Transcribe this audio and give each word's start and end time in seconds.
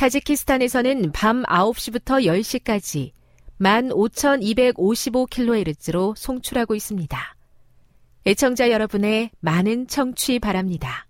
타지키스탄에서는 0.00 1.12
밤 1.12 1.42
9시부터 1.42 2.24
10시까지 2.24 3.12
15,255kHz로 3.60 6.16
송출하고 6.16 6.74
있습니다. 6.74 7.36
애청자 8.26 8.70
여러분의 8.70 9.30
많은 9.40 9.88
청취 9.88 10.38
바랍니다. 10.38 11.06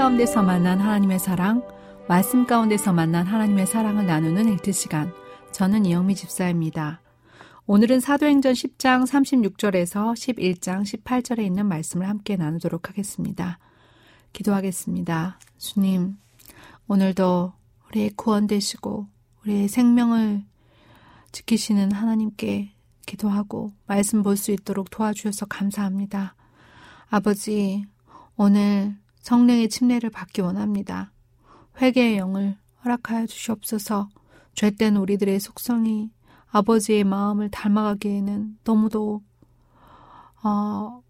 가운데서 0.00 0.42
만난 0.42 0.80
하나님의 0.80 1.18
사랑, 1.18 1.62
말씀 2.08 2.46
가운데서 2.46 2.90
만난 2.90 3.26
하나님의 3.26 3.66
사랑을 3.66 4.06
나누는 4.06 4.48
일트 4.48 4.72
시간. 4.72 5.12
저는 5.52 5.84
이영미 5.84 6.14
집사입니다. 6.14 7.02
오늘은 7.66 8.00
사도행전 8.00 8.54
10장 8.54 9.06
36절에서 9.06 10.14
11장 10.14 10.84
18절에 10.84 11.40
있는 11.44 11.66
말씀을 11.66 12.08
함께 12.08 12.36
나누도록 12.36 12.88
하겠습니다. 12.88 13.58
기도하겠습니다. 14.32 15.38
주님, 15.58 16.16
오늘도 16.88 17.52
우리의 17.90 18.12
구원 18.16 18.46
되시고 18.46 19.06
우리의 19.42 19.68
생명을 19.68 20.44
지키시는 21.30 21.92
하나님께 21.92 22.72
기도하고 23.04 23.72
말씀 23.86 24.22
볼 24.22 24.38
수 24.38 24.50
있도록 24.50 24.88
도와주셔서 24.88 25.44
감사합니다. 25.44 26.36
아버지, 27.10 27.84
오늘 28.38 28.99
성령의 29.20 29.68
침례를 29.68 30.10
받기 30.10 30.40
원합니다. 30.40 31.12
회개의 31.80 32.18
영을 32.18 32.56
허락하여 32.84 33.26
주시옵소서 33.26 34.08
죄된 34.54 34.96
우리들의 34.96 35.38
속성이 35.40 36.10
아버지의 36.50 37.04
마음을 37.04 37.50
닮아가기에는 37.50 38.58
너무도 38.64 39.22
어, 40.42 41.02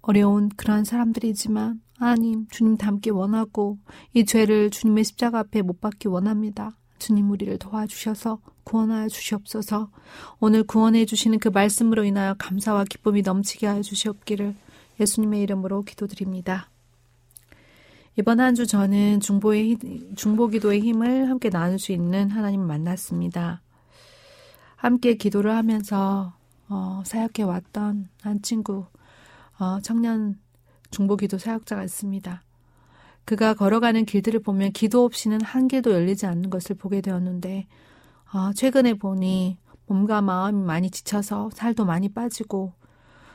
어려운 0.00 0.48
그러한 0.48 0.84
사람들이지만 0.84 1.80
하나님 1.98 2.46
주님 2.48 2.76
닮기 2.76 3.10
원하고 3.10 3.78
이 4.14 4.24
죄를 4.24 4.70
주님의 4.70 5.04
십자가 5.04 5.40
앞에 5.40 5.62
못 5.62 5.80
박기 5.80 6.08
원합니다. 6.08 6.76
주님 6.98 7.30
우리를 7.30 7.58
도와주셔서 7.58 8.40
구원하여 8.64 9.08
주시옵소서 9.08 9.90
오늘 10.40 10.64
구원해 10.64 11.04
주시는 11.04 11.38
그 11.38 11.48
말씀으로 11.48 12.04
인하여 12.04 12.34
감사와 12.38 12.84
기쁨이 12.84 13.22
넘치게 13.22 13.66
하여 13.66 13.82
주시옵기를 13.82 14.54
예수님의 14.98 15.42
이름으로 15.42 15.82
기도드립니다. 15.82 16.70
이번 18.18 18.40
한 18.40 18.54
주 18.54 18.66
저는 18.66 19.20
중보의, 19.20 19.76
중보 20.16 20.48
기도의 20.48 20.80
힘을 20.80 21.28
함께 21.28 21.50
나눌 21.50 21.78
수 21.78 21.92
있는 21.92 22.30
하나님 22.30 22.62
만났습니다. 22.62 23.60
함께 24.76 25.14
기도를 25.14 25.54
하면서, 25.54 26.32
어, 26.68 27.02
사역해 27.04 27.42
왔던 27.42 28.08
한 28.22 28.42
친구, 28.42 28.86
어, 29.58 29.80
청년 29.82 30.38
중보 30.90 31.16
기도 31.16 31.36
사역자가 31.38 31.84
있습니다. 31.84 32.42
그가 33.26 33.54
걸어가는 33.54 34.04
길들을 34.06 34.40
보면 34.40 34.72
기도 34.72 35.04
없이는 35.04 35.40
한 35.42 35.68
개도 35.68 35.92
열리지 35.92 36.26
않는 36.26 36.48
것을 36.48 36.76
보게 36.76 37.00
되었는데, 37.02 37.66
어, 38.32 38.52
최근에 38.54 38.94
보니 38.94 39.58
몸과 39.86 40.22
마음이 40.22 40.62
많이 40.64 40.90
지쳐서 40.90 41.50
살도 41.52 41.84
많이 41.84 42.08
빠지고, 42.08 42.72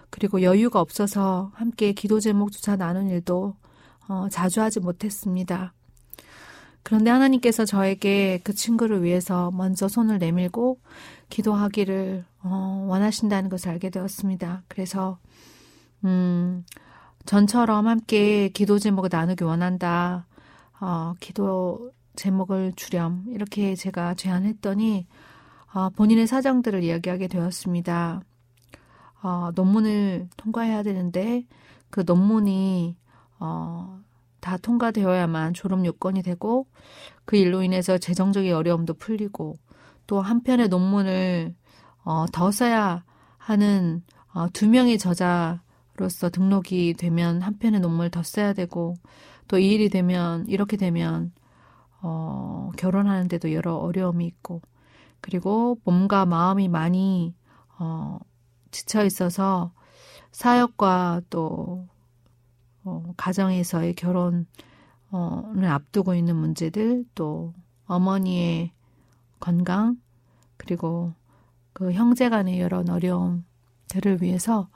그리고 0.10 0.42
여유가 0.42 0.82
없어서 0.82 1.52
함께 1.56 1.94
기도 1.94 2.20
제목조차 2.20 2.76
나눈 2.78 3.10
일도 3.10 3.56
어, 4.12 4.28
자주 4.30 4.62
하지 4.62 4.82
못했습니다. 4.82 5.72
그런데 6.84 7.10
하나님께서 7.10 7.64
저에게 7.64 8.42
그 8.44 8.54
친구를 8.54 9.04
위해서 9.04 9.52
먼저 9.52 9.88
손을 9.88 10.18
내밀고 10.18 10.80
기도하기를 11.30 12.26
어, 12.44 12.86
원하신다는 12.90 13.50
것을 13.50 13.70
알게 13.70 13.90
되었습니다. 13.90 14.64
그래서 14.68 15.18
음, 16.04 16.66
전처럼 17.26 17.88
함께 17.88 18.50
기도 18.50 18.80
제목을 18.80 19.10
나누기 19.10 19.46
원한다. 19.46 20.26
어, 20.82 21.14
기도 21.22 21.94
제목을 22.18 22.74
주렴 22.76 23.24
이렇게 23.30 23.76
제가 23.76 24.16
제안했더니 24.16 25.08
어, 25.74 25.90
본인의 25.92 26.28
사정들을 26.28 26.84
이야기하게 26.84 27.30
되었습니다. 27.30 28.24
어, 29.24 29.52
논문을 29.56 30.28
통과해야 30.36 30.84
되는데 30.84 31.46
그 31.90 32.04
논문이 32.06 32.98
어, 33.42 34.00
다 34.40 34.58
통과되어야만 34.58 35.54
졸업 35.54 35.86
요건이 35.86 36.24
되고 36.24 36.68
그 37.26 37.38
일로 37.38 37.64
인해서 37.64 37.98
재정적인 37.98 38.54
어려움도 38.54 38.96
풀리고 38.96 39.56
또 40.08 40.22
한편의 40.22 40.70
논문을 40.70 41.56
어, 42.04 42.26
더 42.32 42.52
써야 42.52 43.04
하는 43.38 44.04
어, 44.34 44.48
두 44.54 44.70
명의 44.70 44.98
저자로서 45.00 46.30
등록이 46.32 46.96
되면 46.96 47.42
한편의 47.42 47.82
논문을 47.82 48.12
더 48.12 48.24
써야 48.24 48.54
되고 48.54 48.96
또 49.48 49.60
이 49.60 49.74
일이 49.74 49.90
되면 49.90 50.48
이렇게 50.48 50.78
되면 50.78 51.34
어, 52.02 52.72
결혼하는데도 52.78 53.54
여러 53.54 53.76
어려움이 53.76 54.26
있고 54.28 54.62
그리고 55.22 55.80
몸과 55.86 56.26
마음이 56.26 56.68
많이 56.70 57.36
어, 57.80 58.20
지쳐 58.72 59.06
있어서 59.06 59.74
사역과 60.32 61.22
또 61.30 61.88
어, 62.84 63.14
가정에서의 63.18 63.96
결혼 63.96 64.46
어,를 65.12 65.66
앞두고 65.66 66.16
있는 66.16 66.36
문제들, 66.38 67.06
또 67.16 67.54
어머니의 67.86 68.72
건강, 69.40 69.98
그리고 70.58 71.14
그 71.74 71.92
형제 71.92 72.30
간의 72.30 72.62
여러 72.62 72.84
어려움들을 72.88 74.22
위해서 74.22 74.70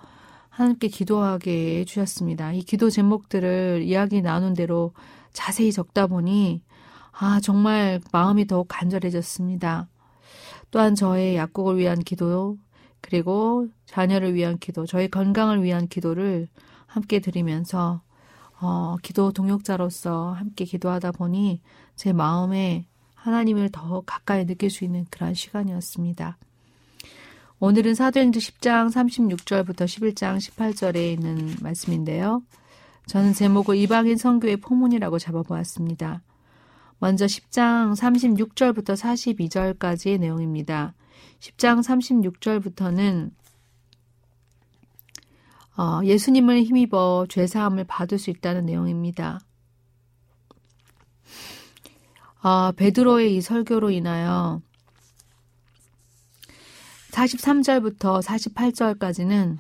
하나님께 0.49 0.87
기도하게 0.89 1.79
해주셨습니다. 1.79 2.53
이 2.53 2.61
기도 2.61 2.89
제목들을 2.89 3.83
이야기 3.83 4.21
나눈 4.21 4.53
대로 4.53 4.93
자세히 5.31 5.71
적다 5.71 6.07
보니, 6.07 6.63
아, 7.11 7.39
정말 7.39 8.01
마음이 8.11 8.47
더욱 8.47 8.67
간절해졌습니다. 8.67 9.87
또한 10.71 10.95
저의 10.95 11.35
약국을 11.37 11.77
위한 11.77 11.99
기도, 11.99 12.57
그리고 12.99 13.67
자녀를 13.85 14.33
위한 14.33 14.57
기도, 14.57 14.85
저의 14.85 15.09
건강을 15.09 15.63
위한 15.63 15.87
기도를 15.87 16.47
함께 16.87 17.19
드리면서, 17.19 18.01
어, 18.61 18.95
기도 19.01 19.31
동역자로서 19.31 20.33
함께 20.33 20.65
기도하다 20.65 21.11
보니 21.11 21.61
제 21.95 22.13
마음에 22.13 22.87
하나님을 23.15 23.69
더 23.71 24.01
가까이 24.05 24.45
느낄 24.45 24.69
수 24.69 24.83
있는 24.83 25.05
그런 25.09 25.33
시간이었습니다. 25.33 26.37
오늘은 27.59 27.95
사도행전 27.95 28.39
10장 28.39 28.91
36절부터 28.91 29.85
11장 29.85 30.37
18절에 30.37 31.13
있는 31.13 31.55
말씀인데요. 31.61 32.43
저는 33.07 33.33
제목을 33.33 33.77
이방인 33.77 34.17
선교의 34.17 34.57
포문이라고 34.57 35.19
잡아보았습니다. 35.19 36.21
먼저 36.99 37.25
10장 37.25 37.95
36절부터 37.95 38.95
42절까지의 38.95 40.19
내용입니다. 40.19 40.93
10장 41.39 41.79
36절부터는 41.81 43.31
어, 45.77 46.01
예수님을 46.03 46.63
힘입어 46.63 47.25
죄사함을 47.29 47.83
받을 47.85 48.17
수 48.17 48.29
있다는 48.29 48.65
내용입니다. 48.65 49.39
어, 52.41 52.71
베드로의 52.71 53.35
이 53.35 53.41
설교로 53.41 53.89
인하여 53.91 54.61
43절부터 57.11 58.21
48절까지는 58.21 59.57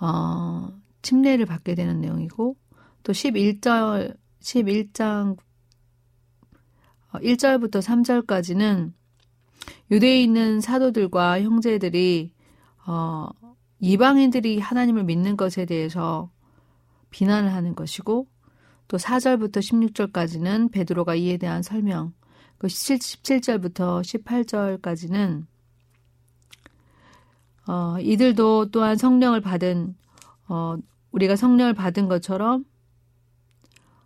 어, 0.00 0.72
침례를 1.02 1.46
받게 1.46 1.74
되는 1.74 2.00
내용이고 2.00 2.56
또 3.02 3.12
11절 3.12 4.16
11장 4.40 5.36
1절부터 7.12 7.76
어, 7.76 7.80
3절까지는 7.80 8.92
유대에 9.90 10.22
있는 10.22 10.60
사도들과 10.60 11.42
형제들이 11.42 12.32
어, 12.86 13.28
이방인들이 13.80 14.60
하나님을 14.60 15.04
믿는 15.04 15.36
것에 15.36 15.64
대해서 15.64 16.30
비난을 17.10 17.52
하는 17.52 17.74
것이고 17.74 18.26
또 18.88 18.96
4절부터 18.96 19.58
16절까지는 19.58 20.70
베드로가 20.70 21.14
이에 21.14 21.36
대한 21.36 21.62
설명 21.62 22.12
그 22.58 22.66
17절부터 22.66 24.02
18절까지는 24.02 25.46
어, 27.66 27.96
이들도 28.00 28.70
또한 28.70 28.96
성령을 28.96 29.40
받은 29.40 29.96
어, 30.48 30.76
우리가 31.12 31.36
성령을 31.36 31.72
받은 31.72 32.08
것처럼 32.08 32.64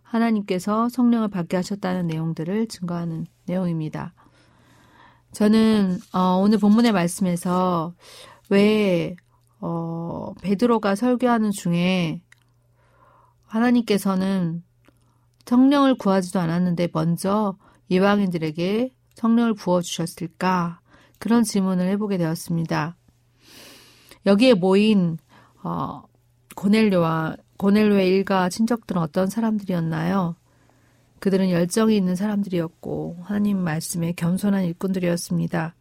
하나님께서 0.03 0.87
성령을 0.87 1.27
받게 1.29 1.57
하셨다는 1.57 2.07
내용들을 2.07 2.67
증거하는 2.67 3.25
내용입니다. 3.45 4.13
저는 5.31 5.99
어, 6.13 6.37
오늘 6.37 6.59
본문의 6.59 6.91
말씀에서 6.91 7.93
왜 8.49 9.15
어, 9.59 10.33
베드로가 10.41 10.95
설교하는 10.95 11.51
중에 11.51 12.21
하나님께서는 13.45 14.63
성령을 15.45 15.95
구하지도 15.95 16.39
않았는데 16.39 16.89
먼저 16.93 17.55
이방인들에게 17.89 18.93
성령을 19.15 19.53
부어주셨을까? 19.53 20.79
그런 21.19 21.43
질문을 21.43 21.87
해보게 21.89 22.17
되었습니다. 22.17 22.97
여기에 24.25 24.55
모인 24.55 25.17
어, 25.63 26.03
고넬료와 26.55 27.37
고넬료의 27.57 28.09
일가 28.09 28.49
친척들은 28.49 29.01
어떤 29.01 29.27
사람들이었나요? 29.27 30.35
그들은 31.19 31.49
열정이 31.49 31.95
있는 31.95 32.15
사람들이었고 32.15 33.17
하나님 33.23 33.57
말씀에 33.59 34.13
겸손한 34.13 34.65
일꾼들이었습니다. 34.65 35.75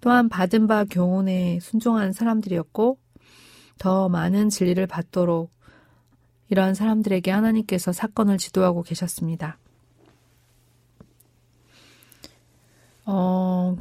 또한 0.00 0.28
받은 0.28 0.66
바 0.66 0.84
교훈에 0.84 1.58
순종한 1.60 2.12
사람들이었고 2.12 2.98
더 3.78 4.08
많은 4.08 4.48
진리를 4.48 4.86
받도록 4.86 5.50
이러한 6.48 6.74
사람들에게 6.74 7.30
하나님께서 7.30 7.92
사건을 7.92 8.38
지도하고 8.38 8.82
계셨습니다. 8.82 9.58
어, 13.04 13.76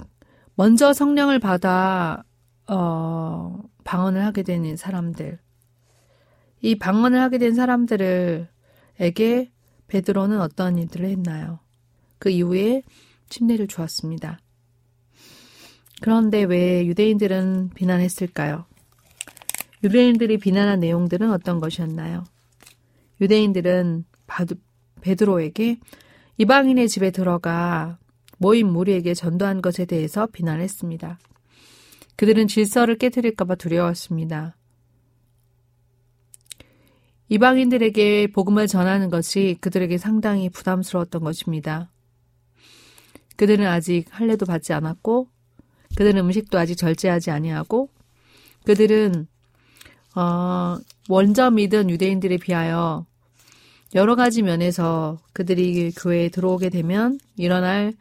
먼저 0.55 0.93
성령을 0.93 1.39
받아, 1.39 2.23
어, 2.67 3.59
방언을 3.83 4.23
하게 4.23 4.43
되는 4.43 4.75
사람들. 4.75 5.39
이 6.61 6.75
방언을 6.77 7.19
하게 7.19 7.37
된 7.37 7.53
사람들에게 7.53 8.47
베드로는 9.87 10.41
어떤 10.41 10.77
일들을 10.77 11.07
했나요? 11.09 11.59
그 12.17 12.29
이후에 12.29 12.83
침례를 13.29 13.67
주었습니다. 13.67 14.39
그런데 16.01 16.43
왜 16.43 16.85
유대인들은 16.85 17.71
비난했을까요? 17.75 18.65
유대인들이 19.85 20.39
비난한 20.39 20.79
내용들은 20.79 21.31
어떤 21.31 21.59
것이었나요? 21.59 22.23
유대인들은 23.21 24.05
베드로에게 25.01 25.77
이방인의 26.39 26.89
집에 26.89 27.11
들어가 27.11 27.99
모인 28.39 28.67
무리에게 28.67 29.13
전도한 29.13 29.61
것에 29.61 29.85
대해서 29.85 30.25
비난했습니다. 30.25 31.19
그들은 32.15 32.47
질서를 32.47 32.97
깨뜨릴까봐 32.97 33.53
두려웠습니다. 33.55 34.57
이방인들에게 37.29 38.31
복음을 38.33 38.65
전하는 38.65 39.11
것이 39.11 39.55
그들에게 39.61 39.99
상당히 39.99 40.49
부담스러웠던 40.49 41.21
것입니다. 41.23 41.91
그들은 43.35 43.67
아직 43.67 44.05
할례도 44.09 44.47
받지 44.47 44.73
않았고, 44.73 45.29
그들은 45.95 46.25
음식도 46.25 46.57
아직 46.57 46.75
절제하지 46.75 47.29
아니하고, 47.29 47.89
그들은 48.63 49.27
어, 50.15 50.77
믿은 51.51 51.89
유대인들에 51.89 52.37
비하여 52.37 53.05
여러 53.93 54.15
가지 54.15 54.41
면에서 54.41 55.19
그들이 55.33 55.91
교회에 55.91 56.29
들어오게 56.29 56.69
되면 56.69 57.19
일어날 57.37 57.93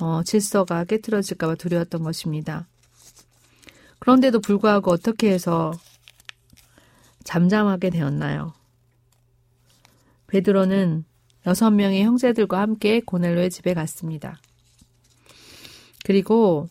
어, 0.00 0.22
질서가 0.22 0.84
깨뜨려질까봐 0.84 1.56
두려웠던 1.56 2.02
것입니다. 2.02 2.66
그런데도 3.98 4.40
불구하고 4.40 4.90
어떻게 4.92 5.30
해서 5.30 5.72
잠잠하게 7.24 7.90
되었나요? 7.90 8.54
베드로는 10.28 11.04
여섯 11.46 11.70
명의 11.70 12.04
형제들과 12.04 12.60
함께 12.60 13.00
고넬로의 13.00 13.50
집에 13.50 13.74
갔습니다. 13.74 14.38
그리고 16.04 16.68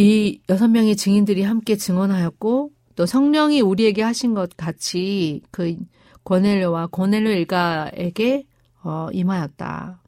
이 0.00 0.40
여섯 0.48 0.68
명의 0.68 0.96
증인들이 0.96 1.42
함께 1.42 1.76
증언하였고 1.76 2.70
또 2.96 3.04
성령이 3.04 3.60
우리에게 3.60 4.00
하신 4.00 4.32
것 4.32 4.56
같이 4.56 5.42
그 5.50 5.76
고넬료와 6.22 6.86
고넬료 6.86 7.28
일가에게 7.28 8.44
어, 8.82 9.08
임하였다. 9.12 10.02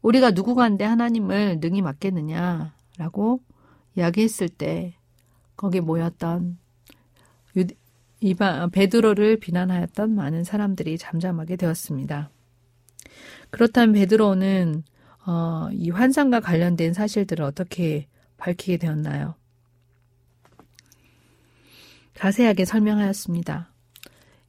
우리가 0.00 0.30
누구간데 0.30 0.84
하나님을 0.84 1.58
능히 1.60 1.82
맡겠느냐라고 1.82 3.40
이야기했을 3.96 4.48
때 4.48 4.94
거기 5.56 5.80
모였던 5.80 6.56
유대, 7.56 7.74
이바, 8.20 8.68
베드로를 8.68 9.40
비난하였던 9.40 10.14
많은 10.14 10.44
사람들이 10.44 10.98
잠잠하게 10.98 11.56
되었습니다. 11.56 12.30
그렇다면 13.50 13.94
베드로는 13.94 14.84
어, 15.26 15.68
이 15.72 15.90
환상과 15.90 16.38
관련된 16.38 16.92
사실들을 16.92 17.44
어떻게 17.44 18.06
밝히게 18.44 18.76
되었나요? 18.76 19.34
자세하게 22.14 22.66
설명하였습니다. 22.66 23.70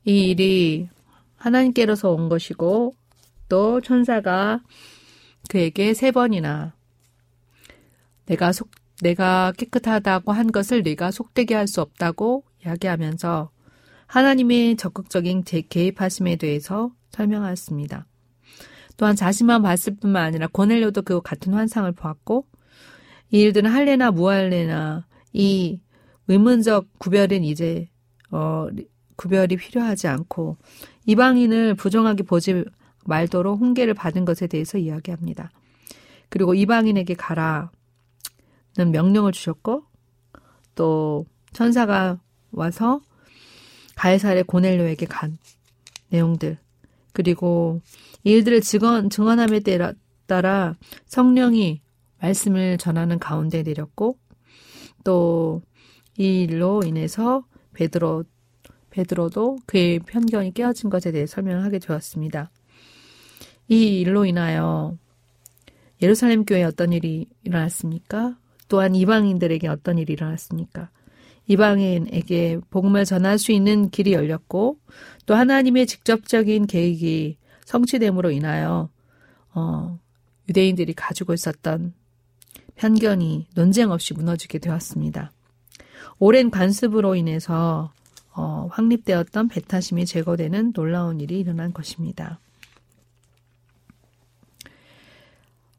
이 0.04 0.30
일이 0.30 0.90
하나님께로서 1.38 2.12
온 2.12 2.28
것이고 2.28 2.94
또 3.48 3.82
천사가 3.82 4.60
그에게 5.50 5.94
세 5.94 6.12
번이나 6.12 6.74
내가 8.26 8.52
속 8.52 8.70
내가 9.02 9.54
깨끗하다고 9.54 10.32
한 10.32 10.52
것을 10.52 10.84
네가 10.84 11.12
속되게 11.12 11.56
할 11.56 11.68
수 11.68 11.82
없다고 11.82 12.44
이야기하면서 12.66 13.50
하나님의 14.08 14.76
적극적인 14.78 15.44
개입하심에 15.44 16.36
대해서 16.36 16.92
설명하였습니다. 17.12 18.06
또한 18.98 19.16
자신만 19.16 19.62
봤을 19.62 19.96
뿐만 19.96 20.24
아니라 20.24 20.48
고넬료도 20.48 21.02
그 21.04 21.22
같은 21.22 21.54
환상을 21.54 21.92
보았고 21.94 22.46
이 23.32 23.42
일들은 23.42 23.70
할례나 23.70 24.12
무할례나 24.12 25.08
이 25.34 25.80
의문적 26.28 26.88
구별은 27.00 27.44
이제 27.44 27.90
어 28.32 28.68
구별이 29.16 29.58
필요하지 29.58 30.08
않고 30.08 30.58
이방인을 31.06 31.76
부정하게 31.76 32.24
보지 32.24 32.66
말도록 33.06 33.60
훈계를 33.60 33.94
받은 33.94 34.26
것에 34.26 34.48
대해서 34.48 34.78
이야기합니다. 34.78 35.52
그리고 36.30 36.54
이방인에게 36.54 37.14
가라는 37.14 37.70
명령을 38.92 39.32
주셨고 39.32 39.84
또 40.74 41.26
천사가 41.54 42.20
와서 42.52 43.02
가해사의 43.96 44.44
고넬료에게 44.44 45.06
간 45.06 45.38
내용들 46.10 46.58
그리고 47.14 47.82
일들을 48.24 48.62
증언, 48.62 49.10
증언함에 49.10 49.62
따라 50.28 50.76
성령이 51.06 51.82
말씀을 52.22 52.78
전하는 52.78 53.20
가운데 53.20 53.64
내렸고 53.64 54.18
또 55.04 55.62
이 56.18 56.44
일로 56.44 56.82
인해서 56.86 57.44
베드로 57.74 58.24
베드로도 58.90 59.58
그의 59.66 60.00
편견이 60.00 60.54
깨어진 60.54 60.90
것에 60.90 61.12
대해 61.12 61.26
설명을 61.26 61.64
하게 61.64 61.80
되었습니다. 61.80 62.50
이 63.68 64.00
일로 64.00 64.26
인하여 64.26 64.98
예루살렘 66.02 66.46
교회에 66.46 66.64
어떤 66.64 66.94
일이 66.94 67.28
일어났습니까? 67.44 68.38
또한 68.70 68.96
이방인들에게 68.96 69.68
어떤 69.68 69.98
일이 69.98 70.14
일어났습니까? 70.14 70.90
이방인에게 71.48 72.60
복음을 72.70 73.04
전할 73.04 73.38
수 73.38 73.52
있는 73.52 73.90
길이 73.90 74.14
열렸고 74.14 74.80
또 75.26 75.36
하나님의 75.36 75.86
직접적인 75.88 76.68
계획이 76.68 77.38
성취됨으로 77.66 78.32
인하여 78.32 78.90
어, 79.54 80.00
유대인들이 80.48 80.94
가지고 80.94 81.34
있었던 81.34 81.94
편견이 82.76 83.48
논쟁 83.56 83.92
없이 83.92 84.14
무너지게 84.14 84.60
되었습니다. 84.60 85.32
오랜 86.20 86.50
관습으로 86.50 87.16
인해서 87.16 87.92
어, 88.34 88.68
확립되었던 88.72 89.48
배타심이 89.48 90.06
제거되는 90.06 90.74
놀라운 90.74 91.22
일이 91.22 91.40
일어난 91.40 91.72
것입니다. 91.72 92.40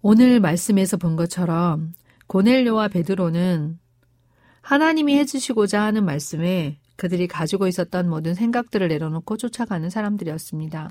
오늘 0.00 0.40
말씀에서 0.40 0.96
본 0.96 1.16
것처럼 1.16 1.92
고넬료와 2.28 2.88
베드로는 2.88 3.78
하나님이 4.62 5.16
해주시고자 5.18 5.82
하는 5.82 6.04
말씀에 6.04 6.78
그들이 6.96 7.28
가지고 7.28 7.66
있었던 7.66 8.08
모든 8.08 8.34
생각들을 8.34 8.88
내려놓고 8.88 9.36
쫓아가는 9.36 9.88
사람들이었습니다. 9.90 10.90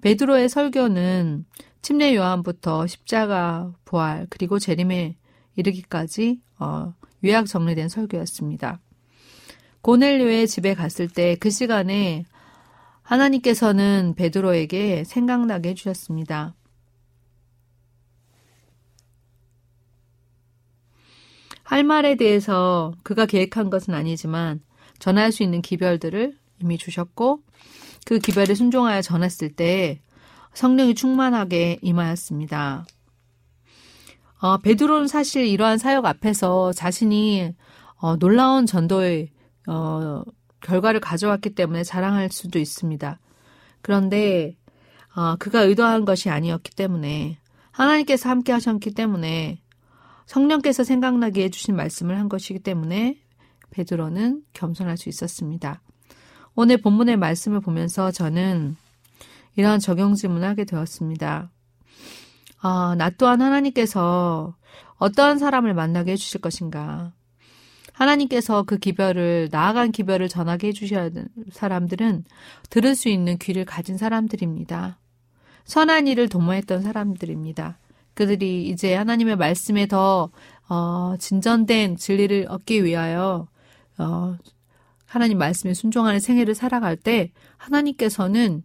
베드로의 0.00 0.48
설교는 0.48 1.44
침례 1.82 2.14
요한부터 2.14 2.86
십자가 2.86 3.74
부활 3.84 4.26
그리고 4.30 4.58
재림에 4.58 5.16
이르기까지 5.56 6.40
어, 6.58 6.94
요약 7.24 7.46
정리된 7.46 7.88
설교였습니다. 7.88 8.80
고넬료의 9.82 10.46
집에 10.46 10.74
갔을 10.74 11.08
때 11.08 11.36
그 11.40 11.50
시간에 11.50 12.24
하나님께서는 13.02 14.14
베드로에게 14.16 15.04
생각나게 15.04 15.70
해주셨습니다. 15.70 16.54
할 21.64 21.84
말에 21.84 22.16
대해서 22.16 22.94
그가 23.02 23.26
계획한 23.26 23.70
것은 23.70 23.94
아니지만 23.94 24.60
전할 24.98 25.32
수 25.32 25.42
있는 25.42 25.62
기별들을 25.62 26.38
이미 26.60 26.78
주셨고 26.78 27.42
그 28.06 28.18
기별에 28.18 28.54
순종하여 28.54 29.02
전했을 29.02 29.52
때 29.52 30.00
성령이 30.54 30.94
충만하게 30.94 31.78
임하였습니다. 31.82 32.84
어, 34.40 34.58
베드로는 34.58 35.06
사실 35.06 35.46
이러한 35.46 35.78
사역 35.78 36.04
앞에서 36.04 36.72
자신이 36.72 37.54
어, 38.00 38.16
놀라운 38.16 38.66
전도의 38.66 39.30
어, 39.68 40.22
결과를 40.60 41.00
가져왔기 41.00 41.54
때문에 41.54 41.84
자랑할 41.84 42.30
수도 42.30 42.58
있습니다. 42.58 43.18
그런데 43.82 44.56
어, 45.14 45.36
그가 45.36 45.62
의도한 45.62 46.04
것이 46.04 46.30
아니었기 46.30 46.74
때문에 46.74 47.38
하나님께서 47.70 48.28
함께 48.28 48.52
하셨기 48.52 48.94
때문에 48.94 49.60
성령께서 50.26 50.84
생각나게 50.84 51.44
해주신 51.44 51.76
말씀을 51.76 52.18
한 52.18 52.28
것이기 52.28 52.60
때문에 52.60 53.18
베드로는 53.70 54.42
겸손할 54.52 54.96
수 54.96 55.08
있었습니다. 55.08 55.80
오늘 56.54 56.78
본문의 56.78 57.16
말씀을 57.16 57.60
보면서 57.60 58.10
저는 58.10 58.76
이러한 59.56 59.80
적용 59.80 60.14
질문을 60.14 60.48
하게 60.48 60.64
되었습니다. 60.64 61.50
아, 62.60 62.94
나 62.96 63.10
또한 63.10 63.42
하나님께서 63.42 64.56
어떠한 64.96 65.38
사람을 65.38 65.74
만나게 65.74 66.12
해주실 66.12 66.40
것인가? 66.40 67.12
하나님께서 67.92 68.62
그 68.62 68.78
기별을 68.78 69.48
나아간 69.50 69.92
기별을 69.92 70.28
전하게 70.28 70.68
해주셔야 70.68 71.02
하는 71.04 71.28
사람들은 71.50 72.24
들을 72.70 72.94
수 72.94 73.08
있는 73.08 73.36
귀를 73.38 73.64
가진 73.64 73.98
사람들입니다. 73.98 74.98
선한 75.64 76.06
일을 76.06 76.28
도모했던 76.28 76.82
사람들입니다. 76.82 77.78
그들이 78.14 78.68
이제 78.68 78.94
하나님의 78.94 79.36
말씀에 79.36 79.86
더 79.86 80.30
어, 80.68 81.14
진전된 81.18 81.96
진리를 81.96 82.46
얻기 82.48 82.84
위하여 82.84 83.48
어, 83.98 84.36
하나님 85.06 85.38
말씀에 85.38 85.74
순종하는 85.74 86.20
생애를 86.20 86.54
살아갈 86.54 86.96
때 86.96 87.32
하나님께서는 87.56 88.62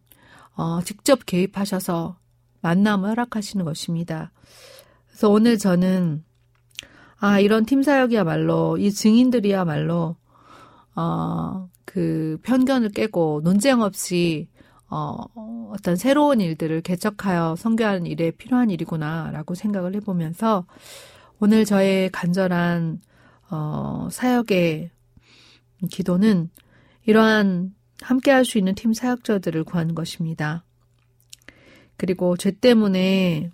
어, 0.57 0.81
직접 0.81 1.25
개입하셔서 1.25 2.17
만남을 2.61 3.11
허락하시는 3.11 3.63
것입니다. 3.63 4.31
그래서 5.07 5.29
오늘 5.29 5.57
저는 5.57 6.23
아 7.19 7.39
이런 7.39 7.65
팀 7.65 7.83
사역이야말로 7.83 8.77
이 8.77 8.91
증인들이야말로 8.91 10.15
어, 10.95 11.69
그 11.85 12.39
편견을 12.41 12.89
깨고 12.89 13.41
논쟁 13.43 13.81
없이 13.81 14.49
어, 14.89 15.15
어떤 15.71 15.95
새로운 15.95 16.41
일들을 16.41 16.81
개척하여 16.81 17.55
선교하는 17.55 18.07
일에 18.07 18.31
필요한 18.31 18.71
일이구나라고 18.71 19.53
생각을 19.53 19.93
해보면서 19.95 20.65
오늘 21.39 21.65
저의 21.65 22.09
간절한 22.11 22.99
어, 23.51 24.07
사역의 24.11 24.89
기도는 25.91 26.49
이러한 27.05 27.76
함께 28.01 28.31
할 28.31 28.45
수 28.45 28.57
있는 28.57 28.75
팀 28.75 28.93
사역자들을 28.93 29.63
구하는 29.63 29.95
것입니다. 29.95 30.63
그리고 31.97 32.37
죄 32.37 32.51
때문에 32.51 33.51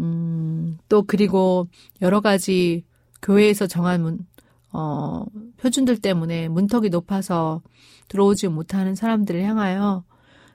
음, 0.00 0.78
또 0.88 1.02
그리고 1.02 1.68
여러 2.00 2.20
가지 2.20 2.84
교회에서 3.20 3.66
정한 3.66 4.02
문, 4.02 4.26
어, 4.72 5.24
표준들 5.58 5.98
때문에 5.98 6.48
문턱이 6.48 6.88
높아서 6.90 7.62
들어오지 8.08 8.48
못하는 8.48 8.94
사람들을 8.94 9.42
향하여 9.42 10.04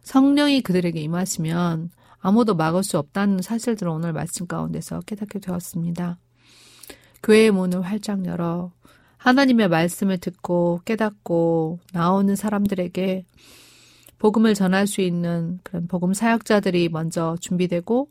성령이 0.03 0.62
그들에게 0.62 1.00
임하시면 1.00 1.92
아무도 2.20 2.56
막을 2.56 2.84
수 2.84 2.98
없다는 2.98 3.42
사실들을 3.42 3.92
오늘 3.92 4.13
말씀 4.13 4.48
가운데서 4.48 5.01
깨닫게 5.01 5.39
되었습니다. 5.39 6.18
교회의 7.22 7.51
문을 7.51 7.82
활짝 7.82 8.25
열어 8.25 8.72
하나님의 9.24 9.70
말씀을 9.70 10.18
듣고 10.18 10.82
깨닫고 10.84 11.80
나오는 11.94 12.36
사람들에게 12.36 13.24
복음을 14.20 14.53
전할 14.53 14.86
수 14.86 15.00
있는 15.00 15.62
그런 15.63 15.88
복음 15.88 16.13
사역자들이 16.13 16.89
먼저 16.89 17.38
준비되고 17.39 18.10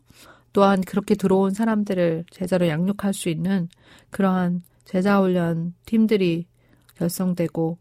또한 0.53 0.81
그렇게 0.81 1.13
들어온 1.13 1.51
사람들을 1.51 2.25
제자로 2.31 2.67
양육할 2.67 3.13
수 3.13 3.29
있는 3.29 3.69
그러한 4.09 4.63
제자 4.85 5.19
훈련 5.21 5.75
팀들이 5.85 6.47
결성되고 6.95 7.77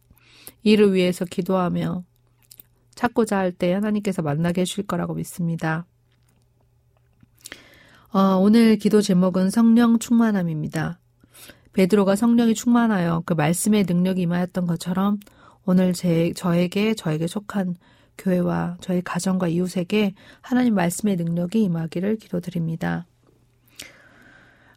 이를 0.62 0.92
위해서 0.92 1.24
기도하며 1.24 2.04
찾고자 2.94 3.38
할 3.38 3.52
때 3.52 3.72
하나님께서 3.72 4.20
만나게 4.20 4.60
해주실 4.60 4.86
거라고 4.86 5.14
믿습니다. 5.14 5.86
어, 8.12 8.36
오늘 8.36 8.76
기도 8.76 9.00
제목은 9.00 9.48
성령 9.48 9.98
충만함입니다. 9.98 11.01
베드로가 11.72 12.16
성령이 12.16 12.54
충만하여 12.54 13.22
그 13.24 13.34
말씀의 13.34 13.84
능력이 13.88 14.22
임하였던 14.22 14.66
것처럼 14.66 15.18
오늘 15.64 15.92
제, 15.92 16.32
저에게, 16.34 16.94
저에게 16.94 17.26
속한 17.26 17.76
교회와 18.18 18.76
저희 18.80 19.00
가정과 19.00 19.48
이웃에게 19.48 20.14
하나님 20.40 20.74
말씀의 20.74 21.16
능력이 21.16 21.62
임하기를 21.62 22.16
기도드립니다. 22.16 23.06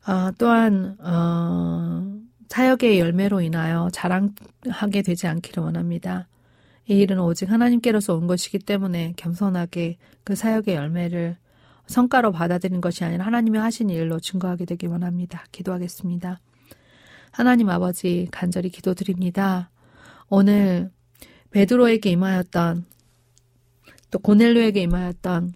아, 0.05 0.31
또한, 0.37 0.97
어, 0.99 2.15
사역의 2.47 2.99
열매로 2.99 3.41
인하여 3.41 3.89
자랑하게 3.91 5.01
되지 5.01 5.27
않기를 5.27 5.63
원합니다. 5.63 6.27
이 6.87 6.93
일은 6.99 7.19
오직 7.19 7.49
하나님께로서 7.49 8.15
온 8.15 8.27
것이기 8.27 8.59
때문에 8.59 9.13
겸손하게 9.17 9.97
그 10.23 10.35
사역의 10.35 10.75
열매를 10.75 11.37
성과로 11.87 12.31
받아들인 12.31 12.81
것이 12.81 13.03
아니라 13.03 13.25
하나님이 13.25 13.57
하신 13.57 13.89
일로 13.89 14.19
증거하게 14.19 14.65
되기 14.65 14.85
원합니다. 14.85 15.43
기도하겠습니다. 15.51 16.39
하나님 17.35 17.69
아버지 17.69 18.29
간절히 18.31 18.69
기도드립니다. 18.69 19.69
오늘 20.29 20.89
베드로에게 21.51 22.09
임하였던 22.11 22.85
또 24.09 24.19
고넬로에게 24.19 24.81
임하였던 24.83 25.53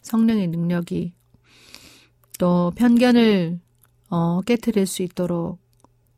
성령의 0.00 0.46
능력이 0.48 1.12
또 2.38 2.72
편견을 2.74 3.60
어, 4.08 4.40
깨뜨릴 4.40 4.86
수 4.86 5.02
있도록 5.02 5.58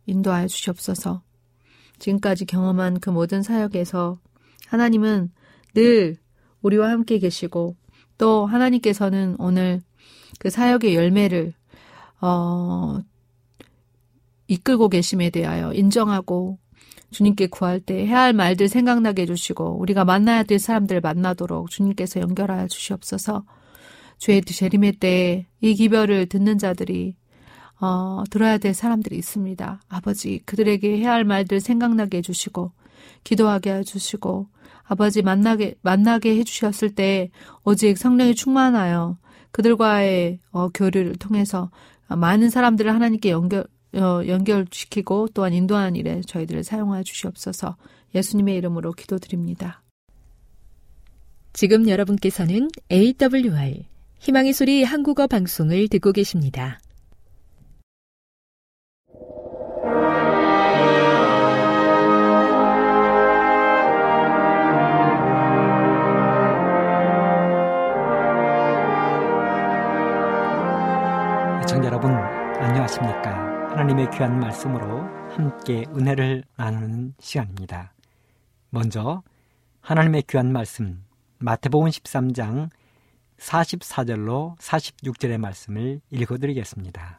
인도하여 0.06 0.46
주시옵소서. 0.46 1.24
지금까지 1.98 2.44
경험한 2.44 3.00
그 3.00 3.10
모든 3.10 3.42
사역에서 3.42 4.20
하나님은 4.68 5.32
늘 5.74 6.16
우리와 6.60 6.90
함께 6.90 7.18
계시고 7.18 7.74
또 8.18 8.46
하나님께서는 8.46 9.34
오늘 9.40 9.82
그 10.38 10.48
사역의 10.48 10.94
열매를 10.94 11.54
어 12.20 13.00
이끌고 14.52 14.88
계심에 14.88 15.30
대하여 15.30 15.72
인정하고 15.72 16.58
주님께 17.10 17.46
구할 17.48 17.80
때 17.80 18.06
해야 18.06 18.20
할 18.20 18.32
말들 18.32 18.68
생각나게 18.68 19.22
해주시고 19.22 19.78
우리가 19.78 20.04
만나야 20.04 20.42
될 20.42 20.58
사람들 20.58 21.00
만나도록 21.00 21.70
주님께서 21.70 22.20
연결하여 22.20 22.68
주시옵소서 22.68 23.44
죄의 24.18 24.42
재림의 24.42 24.92
때이 24.92 25.74
기별을 25.74 26.26
듣는 26.26 26.58
자들이 26.58 27.16
어, 27.80 28.22
들어야 28.30 28.58
될 28.58 28.74
사람들이 28.74 29.16
있습니다. 29.16 29.80
아버지 29.88 30.40
그들에게 30.46 30.98
해야 30.98 31.12
할 31.12 31.24
말들 31.24 31.58
생각나게 31.58 32.18
해주시고 32.18 32.70
기도하게 33.24 33.74
해주시고 33.78 34.46
아버지 34.84 35.22
만나게 35.22 35.74
만나게 35.82 36.36
해주셨을 36.38 36.94
때 36.94 37.30
오직 37.64 37.98
성령이 37.98 38.34
충만하여 38.36 39.16
그들과의 39.50 40.38
어, 40.52 40.68
교류를 40.68 41.16
통해서 41.16 41.70
많은 42.06 42.50
사람들을 42.50 42.92
하나님께 42.94 43.30
연결 43.30 43.62
어, 43.62 43.81
연결시키고 43.94 45.28
또한 45.34 45.52
인도하는 45.52 45.96
일에 45.96 46.20
저희들을 46.22 46.64
사용하여 46.64 47.02
주시옵소서 47.02 47.76
예수님의 48.14 48.56
이름으로 48.56 48.92
기도드립니다. 48.92 49.82
지금 51.52 51.88
여러분께서는 51.88 52.70
AWR 52.90 53.84
희망의 54.20 54.52
소리 54.52 54.84
한국어 54.84 55.26
방송을 55.26 55.88
듣고 55.88 56.12
계십니다. 56.12 56.80
애청자 71.62 71.86
여러분 71.86 72.12
안녕하십니까? 72.12 73.51
하나님의 73.72 74.10
귀한 74.10 74.38
말씀으로 74.38 75.00
함께 75.30 75.86
은혜를 75.96 76.44
나누는 76.56 77.14
시간입니다. 77.18 77.94
먼저 78.68 79.22
하나님의 79.80 80.24
귀한 80.28 80.52
말씀 80.52 81.02
마태복음 81.38 81.88
13장 81.88 82.68
44절로 83.38 84.58
46절의 84.58 85.38
말씀을 85.38 86.02
읽어드리겠습니다. 86.10 87.16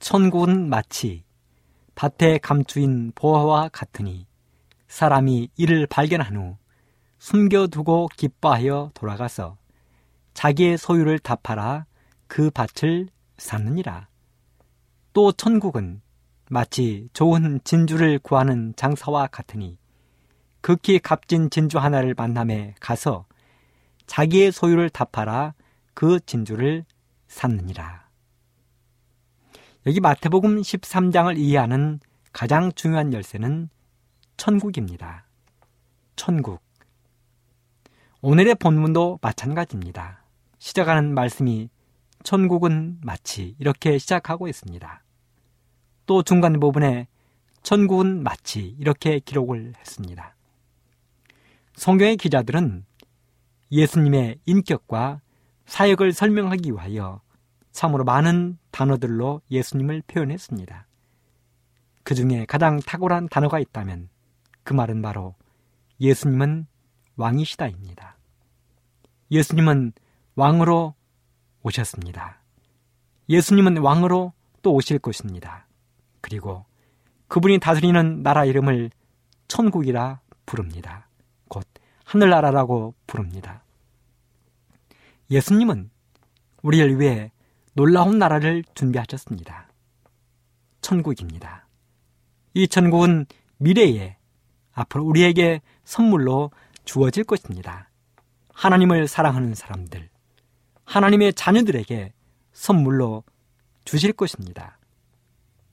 천국은 0.00 0.68
마치 0.68 1.22
밭에 1.94 2.38
감추인 2.38 3.12
보화와 3.14 3.68
같으니 3.68 4.26
사람이 4.88 5.50
이를 5.56 5.86
발견한 5.86 6.34
후 6.34 6.56
숨겨두고 7.18 8.08
기뻐하여 8.16 8.90
돌아가서 8.94 9.56
자기의 10.34 10.76
소유를 10.76 11.20
다 11.20 11.36
팔아 11.36 11.86
그 12.26 12.50
밭을 12.50 13.06
샀느니라. 13.38 14.08
또 15.14 15.30
천국은 15.30 16.02
마치 16.50 17.08
좋은 17.12 17.60
진주를 17.62 18.18
구하는 18.18 18.74
장사와 18.74 19.28
같으니 19.28 19.78
극히 20.60 20.98
값진 20.98 21.50
진주 21.50 21.78
하나를 21.78 22.14
만남에 22.14 22.74
가서 22.80 23.24
자기의 24.06 24.50
소유를 24.50 24.90
다 24.90 25.04
팔아 25.04 25.54
그 25.94 26.18
진주를 26.18 26.84
샀느니라. 27.28 28.08
여기 29.86 30.00
마태복음 30.00 30.62
13장을 30.62 31.38
이해하는 31.38 32.00
가장 32.32 32.72
중요한 32.72 33.12
열쇠는 33.12 33.68
천국입니다. 34.36 35.26
천국. 36.16 36.60
오늘의 38.20 38.56
본문도 38.56 39.20
마찬가지입니다. 39.22 40.24
시작하는 40.58 41.14
말씀이 41.14 41.70
천국은 42.24 42.98
마치 43.00 43.54
이렇게 43.60 43.98
시작하고 43.98 44.48
있습니다. 44.48 45.03
또 46.06 46.22
중간 46.22 46.58
부분에 46.60 47.06
천국은 47.62 48.22
마치 48.22 48.74
이렇게 48.78 49.18
기록을 49.18 49.72
했습니다. 49.78 50.34
성경의 51.74 52.16
기자들은 52.16 52.84
예수님의 53.72 54.38
인격과 54.44 55.20
사역을 55.66 56.12
설명하기 56.12 56.70
위하여 56.70 57.20
참으로 57.72 58.04
많은 58.04 58.58
단어들로 58.70 59.40
예수님을 59.50 60.02
표현했습니다. 60.06 60.86
그 62.04 62.14
중에 62.14 62.44
가장 62.46 62.78
탁월한 62.80 63.28
단어가 63.28 63.58
있다면 63.58 64.08
그 64.62 64.74
말은 64.74 65.02
바로 65.02 65.34
예수님은 66.00 66.66
왕이시다입니다. 67.16 68.16
예수님은 69.30 69.92
왕으로 70.36 70.94
오셨습니다. 71.62 72.40
예수님은 73.28 73.78
왕으로 73.78 74.32
또 74.62 74.74
오실 74.74 74.98
것입니다. 74.98 75.63
그리고 76.24 76.64
그분이 77.28 77.58
다스리는 77.58 78.22
나라 78.22 78.46
이름을 78.46 78.90
천국이라 79.46 80.20
부릅니다. 80.46 81.06
곧 81.48 81.66
하늘나라라고 82.02 82.94
부릅니다. 83.06 83.62
예수님은 85.30 85.90
우리를 86.62 86.98
위해 86.98 87.30
놀라운 87.74 88.18
나라를 88.18 88.64
준비하셨습니다. 88.74 89.68
천국입니다. 90.80 91.66
이 92.54 92.68
천국은 92.68 93.26
미래에 93.58 94.16
앞으로 94.72 95.04
우리에게 95.04 95.60
선물로 95.84 96.52
주어질 96.86 97.24
것입니다. 97.24 97.90
하나님을 98.54 99.08
사랑하는 99.08 99.54
사람들, 99.54 100.08
하나님의 100.86 101.34
자녀들에게 101.34 102.14
선물로 102.54 103.24
주실 103.84 104.14
것입니다. 104.14 104.78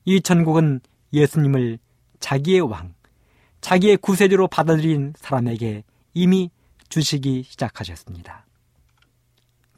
이 0.04 0.20
천국은 0.20 0.80
예수님을 1.12 1.78
자기의 2.20 2.60
왕, 2.60 2.94
자기의 3.60 3.98
구세주로 3.98 4.48
받아들인 4.48 5.12
사람에게 5.16 5.84
이미 6.14 6.50
주시기 6.88 7.44
시작하셨습니다. 7.44 8.44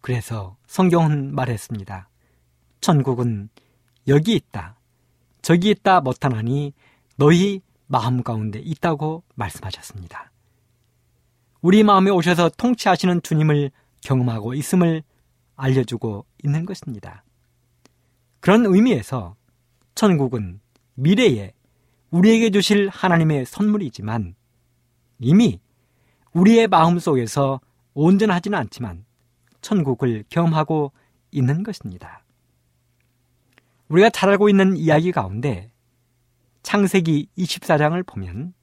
그래서 0.01 0.57
성경은 0.67 1.35
말했습니다. 1.35 2.09
천국은 2.81 3.49
여기 4.09 4.35
있다. 4.35 4.77
저기 5.43 5.71
있다 5.71 6.01
못하나니 6.01 6.73
너희 7.17 7.61
마음 7.87 8.23
가운데 8.23 8.59
있다고 8.59 9.23
말씀하셨습니다. 9.35 10.31
우리 11.61 11.83
마음에 11.83 12.11
오셔서 12.11 12.51
통치하시는 12.57 13.23
주님을 13.23 13.71
경험하고 14.03 14.55
있음을 14.55 15.03
알려주고 15.57 16.27
있는 16.43 16.67
것입니다. 16.67 17.25
그런 18.41 18.67
의미에서 18.67 19.37
천국은 19.95 20.61
미래에 20.95 21.53
우리에게 22.11 22.51
주실 22.51 22.89
하나님의 22.89 23.47
선물이지만 23.47 24.35
이미 25.19 25.61
우리의 26.33 26.69
마음 26.69 26.99
속에서 26.99 27.61
온전하지는 27.95 28.59
않지만 28.59 29.05
천국을 29.61 30.25
경험하고 30.29 30.93
있는 31.31 31.63
것입니다. 31.63 32.25
우리가 33.89 34.11
잘 34.11 34.31
알고 34.31 34.49
있는 34.49 34.77
이야기 34.77 35.13
가운데 35.13 35.71
창세기 36.63 37.29
24장을 37.39 38.05
보면 38.07 38.55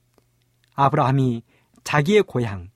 아브라함이 0.76 1.44
자기의 1.84 2.24
고향 2.24 2.70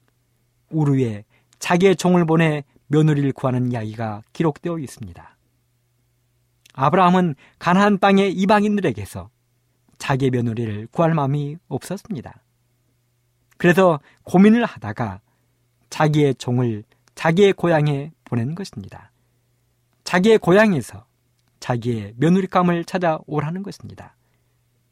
우르에 0.69 1.23
자기의 1.59 1.95
종을 1.95 2.25
보내 2.25 2.63
며느리를 2.87 3.31
구하는 3.33 3.71
이야기가 3.71 4.23
기록되어 4.33 4.79
있습니다. 4.79 5.34
아브라함은 6.75 7.35
가나안 7.57 7.99
땅의 7.99 8.33
이방인들에게서 8.33 9.29
자기의 9.97 10.31
며느리를 10.31 10.87
구할 10.91 11.13
마음이 11.13 11.57
없었습니다. 11.67 12.41
그래서 13.57 13.99
고민을 14.23 14.65
하다가 14.65 15.21
자기의 15.89 16.35
종을 16.35 16.83
자기의 17.15 17.53
고향에 17.53 18.11
보낸 18.25 18.55
것입니다. 18.55 19.11
자기의 20.03 20.37
고향에서 20.37 21.05
자기의 21.61 22.13
며느리감을 22.17 22.83
찾아오라는 22.83 23.63
것입니다. 23.63 24.15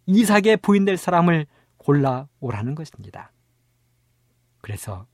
이삭의 0.05 0.57
부인 0.61 0.85
될 0.85 0.97
사람을 0.97 1.45
골라 1.77 2.27
오라는 2.39 2.75
것입니다. 2.75 3.31
그래서 4.61 5.05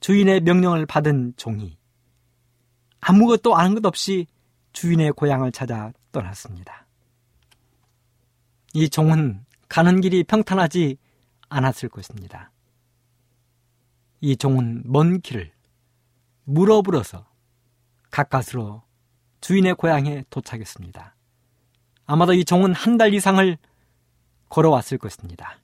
주인의 0.00 0.42
명령을 0.42 0.84
받은 0.84 1.34
종이 1.36 1.78
아무것도 3.00 3.56
아는 3.56 3.74
것 3.74 3.86
없이 3.86 4.26
주인의 4.76 5.12
고향을 5.12 5.52
찾아 5.52 5.90
떠났습니다. 6.12 6.86
이 8.74 8.90
종은 8.90 9.42
가는 9.70 10.02
길이 10.02 10.22
평탄하지 10.22 10.98
않았을 11.48 11.88
것입니다. 11.88 12.50
이 14.20 14.36
종은 14.36 14.82
먼 14.84 15.22
길을 15.22 15.50
물어불어서 16.44 17.26
가까스로 18.10 18.82
주인의 19.40 19.76
고향에 19.76 20.24
도착했습니다. 20.28 21.14
아마도 22.04 22.34
이 22.34 22.44
종은 22.44 22.74
한 22.74 22.98
달 22.98 23.14
이상을 23.14 23.56
걸어왔을 24.50 24.98
것입니다. 24.98 25.58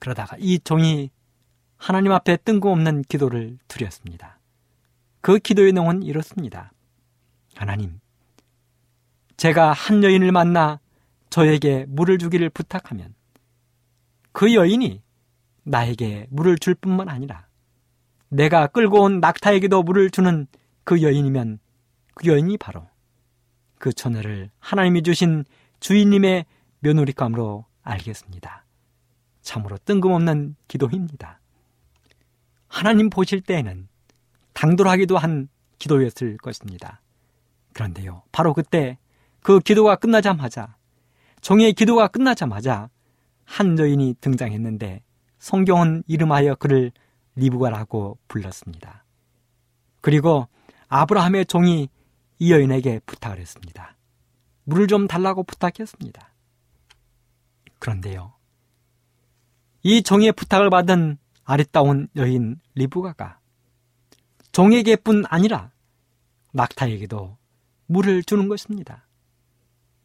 그러다가 0.00 0.36
이 0.40 0.58
종이 0.58 1.12
하나님 1.76 2.10
앞에 2.10 2.38
뜬금없는 2.38 3.02
기도를 3.02 3.58
드렸습니다. 3.68 4.40
그 5.20 5.38
기도의 5.38 5.72
내용은 5.72 6.02
이렇습니다. 6.02 6.72
하나님, 7.60 8.00
제가 9.36 9.74
한 9.74 10.02
여인을 10.02 10.32
만나 10.32 10.80
저에게 11.28 11.84
물을 11.88 12.16
주기를 12.16 12.48
부탁하면 12.48 13.14
그 14.32 14.54
여인이 14.54 15.02
나에게 15.64 16.28
물을 16.30 16.56
줄 16.56 16.74
뿐만 16.74 17.10
아니라 17.10 17.46
내가 18.30 18.66
끌고 18.66 19.02
온 19.02 19.20
낙타에게도 19.20 19.82
물을 19.82 20.08
주는 20.08 20.46
그 20.84 21.02
여인이면 21.02 21.58
그 22.14 22.28
여인이 22.28 22.56
바로 22.56 22.88
그 23.78 23.92
처녀를 23.92 24.50
하나님이 24.58 25.02
주신 25.02 25.44
주인님의 25.80 26.46
며느리감으로 26.78 27.66
알겠습니다. 27.82 28.64
참으로 29.42 29.76
뜬금없는 29.84 30.56
기도입니다. 30.66 31.40
하나님 32.68 33.10
보실 33.10 33.42
때에는 33.42 33.86
당돌하기도 34.54 35.18
한 35.18 35.50
기도였을 35.78 36.38
것입니다. 36.38 37.02
그런데요, 37.72 38.22
바로 38.32 38.54
그때 38.54 38.98
그 39.42 39.60
기도가 39.60 39.96
끝나자마자, 39.96 40.76
종의 41.40 41.72
기도가 41.72 42.08
끝나자마자 42.08 42.90
한 43.44 43.78
여인이 43.78 44.16
등장했는데 44.20 45.02
성경은 45.38 46.04
이름하여 46.06 46.56
그를 46.56 46.92
리브가라고 47.36 48.18
불렀습니다. 48.28 49.04
그리고 50.00 50.48
아브라함의 50.88 51.46
종이 51.46 51.88
이 52.38 52.52
여인에게 52.52 53.00
부탁을 53.06 53.38
했습니다. 53.38 53.96
물을 54.64 54.86
좀 54.86 55.06
달라고 55.06 55.42
부탁했습니다. 55.44 56.32
그런데요. 57.78 58.34
이 59.82 60.02
종의 60.02 60.32
부탁을 60.32 60.70
받은 60.70 61.18
아리따운 61.44 62.08
여인 62.16 62.60
리브가가 62.74 63.40
종에게뿐 64.52 65.24
아니라 65.28 65.70
낙타에게도 66.52 67.36
물을 67.90 68.22
주는 68.22 68.46
것입니다. 68.46 69.04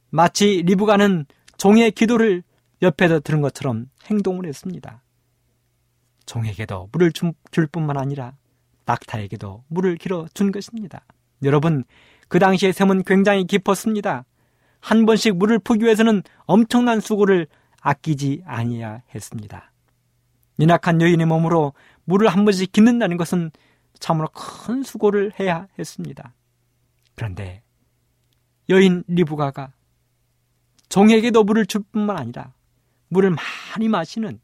마치 0.10 0.64
리브가는 0.66 1.28
종의 1.58 1.92
기도를 1.92 2.42
옆에서 2.82 3.20
들은 3.20 3.42
것처럼 3.42 3.92
행동을 4.06 4.48
했습니다. 4.48 5.04
종에게도 6.26 6.90
물을 6.92 7.12
줄 7.12 7.68
뿐만 7.68 7.98
아니라 7.98 8.34
낙타에게도 8.86 9.66
물을 9.68 9.98
길어 9.98 10.26
준 10.34 10.52
것입니다. 10.52 11.06
여러분, 11.44 11.84
그 12.28 12.40
당시의 12.40 12.74
샘은 12.74 13.04
굉장히 13.04 13.46
깊었습니다. 13.46 14.26
한 14.80 15.06
번씩 15.06 15.38
물을 15.38 15.60
푸기 15.60 15.86
위해서는 15.86 16.24
엄청난 16.46 17.00
수고를 17.00 17.46
아끼지 17.82 18.42
아니야 18.46 19.04
했습니다. 19.14 19.72
연약한 20.60 21.02
여인의 21.02 21.28
몸으로 21.28 21.74
물을 22.06 22.28
한 22.30 22.46
번씩 22.46 22.72
깃는다는 22.72 23.18
것은 23.18 23.52
참으로 24.00 24.28
큰 24.30 24.82
수고를 24.82 25.34
해야 25.40 25.68
했습니다. 25.78 26.34
그런데 27.14 27.62
여인 28.70 29.04
리브가가 29.08 29.74
종에게도 30.90 31.44
물을 31.44 31.66
줄 31.66 31.84
뿐만 31.92 32.18
아니라 32.18 32.54
물을 33.10 33.32
많이 33.32 33.88
마시는 33.88 34.40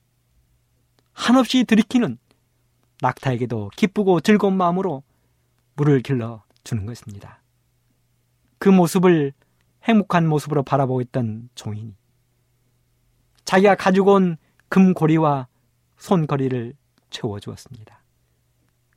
한없이 1.13 1.63
들이키는 1.63 2.17
낙타에게도 3.01 3.71
기쁘고 3.75 4.21
즐거운 4.21 4.55
마음으로 4.57 5.03
물을 5.75 6.01
길러 6.01 6.43
주는 6.63 6.85
것입니다. 6.85 7.41
그 8.59 8.69
모습을 8.69 9.33
행복한 9.83 10.27
모습으로 10.27 10.63
바라보고 10.63 11.01
있던 11.01 11.49
종인이 11.55 11.95
자기가 13.45 13.75
가지고 13.75 14.13
온 14.13 14.37
금고리와 14.69 15.47
손거리를 15.97 16.73
채워 17.09 17.39
주었습니다. 17.39 18.01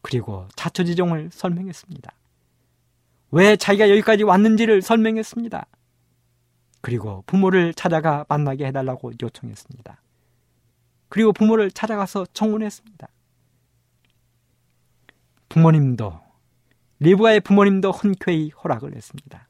그리고 0.02 0.46
자초지종을 0.54 1.30
설명했습니다. 1.32 2.12
왜 3.34 3.56
자기가 3.56 3.90
여기까지 3.90 4.22
왔는지를 4.22 4.80
설명했습니다. 4.80 5.66
그리고 6.80 7.24
부모를 7.26 7.74
찾아가 7.74 8.24
만나게 8.28 8.64
해달라고 8.66 9.10
요청했습니다. 9.20 10.00
그리고 11.08 11.32
부모를 11.32 11.72
찾아가서 11.72 12.26
청혼했습니다. 12.32 13.08
부모님도 15.48 16.20
리브아의 17.00 17.40
부모님도 17.40 17.90
흔쾌히 17.90 18.50
허락을 18.50 18.94
했습니다. 18.94 19.48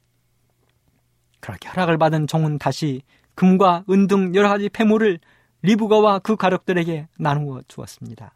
그렇게 1.41 1.69
허락을 1.69 1.99
받은 1.99 2.27
종은 2.27 2.59
다시 2.59 3.03
금과 3.35 3.85
은 3.91 4.07
등 4.07 4.35
여러 4.35 4.49
가지 4.49 4.71
폐물을 4.71 5.19
리브가와 5.61 6.21
그 6.21 6.37
가족들에게 6.37 7.09
나누어 7.19 7.61
주었습니다. 7.69 8.33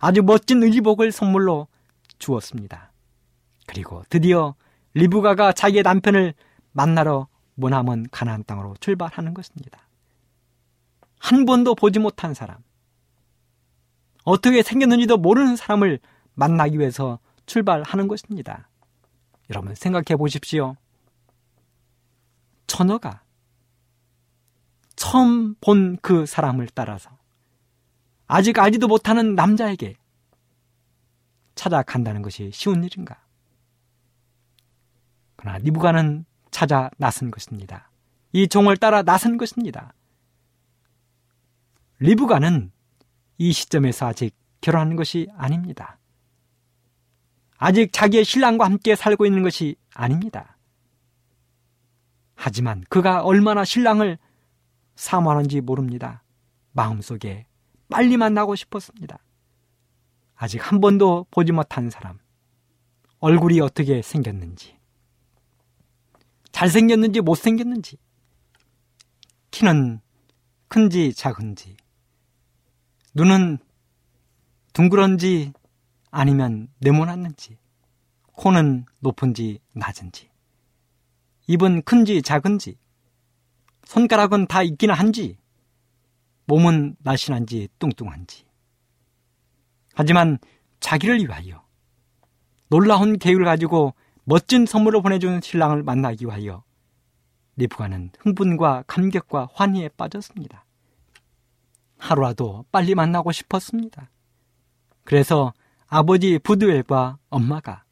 아주 0.00 0.22
멋진 0.22 0.62
의복을 0.62 1.12
선물로 1.12 1.66
주었습니다. 2.18 2.92
그리고 3.66 4.02
드디어 4.10 4.54
리브가가 4.96 5.52
자기의 5.52 5.82
남편을 5.82 6.32
만나러 6.72 7.28
모나먼 7.54 8.06
가나안 8.10 8.44
땅으로 8.44 8.74
출발하는 8.80 9.34
것입니다. 9.34 9.86
한 11.18 11.44
번도 11.44 11.74
보지 11.74 11.98
못한 11.98 12.32
사람, 12.32 12.58
어떻게 14.24 14.62
생겼는지도 14.62 15.18
모르는 15.18 15.56
사람을 15.56 15.98
만나기 16.34 16.78
위해서 16.78 17.18
출발하는 17.44 18.08
것입니다. 18.08 18.70
여러분 19.50 19.74
생각해 19.74 20.16
보십시오. 20.16 20.76
처녀가 22.66 23.22
처음 24.96 25.54
본 25.60 25.98
그 26.00 26.24
사람을 26.24 26.68
따라서 26.74 27.10
아직 28.26 28.58
알지도 28.58 28.88
못하는 28.88 29.34
남자에게 29.34 29.94
찾아간다는 31.54 32.22
것이 32.22 32.50
쉬운 32.52 32.82
일인가? 32.82 33.25
그러나 35.46 35.58
리브가는 35.58 36.24
찾아 36.50 36.90
나선 36.96 37.30
것입니다. 37.30 37.88
이 38.32 38.48
종을 38.48 38.76
따라 38.76 39.02
나선 39.02 39.36
것입니다. 39.36 39.94
리브가는 42.00 42.72
이 43.38 43.52
시점에서 43.52 44.08
아직 44.08 44.34
결혼하는 44.60 44.96
것이 44.96 45.28
아닙니다. 45.36 46.00
아직 47.58 47.92
자기의 47.92 48.24
신랑과 48.24 48.64
함께 48.64 48.96
살고 48.96 49.24
있는 49.24 49.44
것이 49.44 49.76
아닙니다. 49.94 50.56
하지만 52.34 52.84
그가 52.88 53.22
얼마나 53.22 53.64
신랑을 53.64 54.18
사모하는지 54.96 55.60
모릅니다. 55.60 56.24
마음속에 56.72 57.46
빨리 57.88 58.16
만나고 58.16 58.56
싶었습니다. 58.56 59.20
아직 60.34 60.58
한 60.68 60.80
번도 60.80 61.28
보지 61.30 61.52
못한 61.52 61.88
사람, 61.88 62.18
얼굴이 63.20 63.60
어떻게 63.60 64.02
생겼는지, 64.02 64.75
잘생겼는지 66.56 67.20
못생겼는지, 67.20 67.98
키는 69.50 70.00
큰지 70.68 71.12
작은지, 71.12 71.76
눈은 73.12 73.58
둥그런지 74.72 75.52
아니면 76.10 76.68
네모났는지, 76.78 77.58
코는 78.32 78.86
높은지 79.00 79.58
낮은지, 79.74 80.30
입은 81.46 81.82
큰지 81.82 82.22
작은지, 82.22 82.78
손가락은 83.84 84.46
다 84.46 84.62
있기는 84.62 84.94
한지, 84.94 85.36
몸은 86.46 86.96
날씬한지 87.00 87.68
뚱뚱한지. 87.78 88.46
하지만 89.92 90.38
자기를 90.80 91.18
위하여 91.18 91.66
놀라운 92.70 93.18
계획을 93.18 93.44
가지고 93.44 93.92
멋진 94.28 94.66
선물을 94.66 95.02
보내준 95.02 95.40
신랑을 95.40 95.84
만나기 95.84 96.24
위하여 96.24 96.64
리프가는 97.54 98.10
흥분과 98.18 98.82
감격과 98.88 99.50
환희에 99.54 99.88
빠졌습니다. 99.90 100.64
하루라도 101.96 102.64
빨리 102.72 102.96
만나고 102.96 103.30
싶었습니다. 103.30 104.10
그래서 105.04 105.54
아버지 105.86 106.40
부두엘과 106.40 107.18
엄마가 107.30 107.84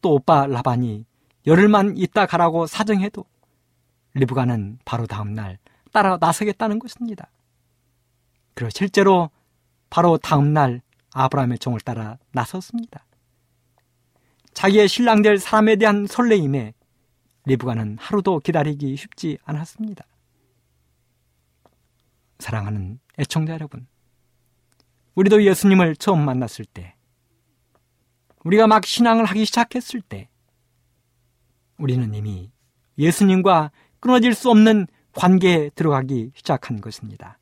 또 0.00 0.14
오빠 0.14 0.46
라반이 0.46 1.04
열흘만 1.48 1.96
있다 1.96 2.26
가라고 2.26 2.68
사정해도 2.68 3.24
리브가는 4.14 4.78
바로 4.84 5.08
다음날 5.08 5.58
따라 5.90 6.16
나서겠다는 6.20 6.78
것입니다. 6.78 7.28
그리고 8.54 8.70
실제로 8.70 9.30
바로 9.90 10.16
다음날 10.16 10.80
아브라함의 11.12 11.58
종을 11.58 11.80
따라 11.80 12.18
나섰습니다. 12.30 13.04
자기의 14.54 14.88
신랑 14.88 15.22
될 15.22 15.38
사람에 15.38 15.76
대한 15.76 16.06
설레임에 16.06 16.74
리브가는 17.46 17.98
하루도 17.98 18.40
기다리기 18.40 18.96
쉽지 18.96 19.38
않았습니다. 19.44 20.04
사랑하는 22.38 22.98
애청자 23.18 23.54
여러분, 23.54 23.86
우리도 25.14 25.44
예수님을 25.44 25.96
처음 25.96 26.24
만났을 26.24 26.64
때, 26.64 26.94
우리가 28.44 28.66
막 28.66 28.84
신앙을 28.84 29.24
하기 29.26 29.44
시작했을 29.44 30.00
때, 30.00 30.28
우리는 31.78 32.14
이미 32.14 32.50
예수님과 32.98 33.70
끊어질 34.00 34.34
수 34.34 34.50
없는 34.50 34.86
관계에 35.12 35.70
들어가기 35.70 36.32
시작한 36.34 36.80
것입니다. 36.80 37.38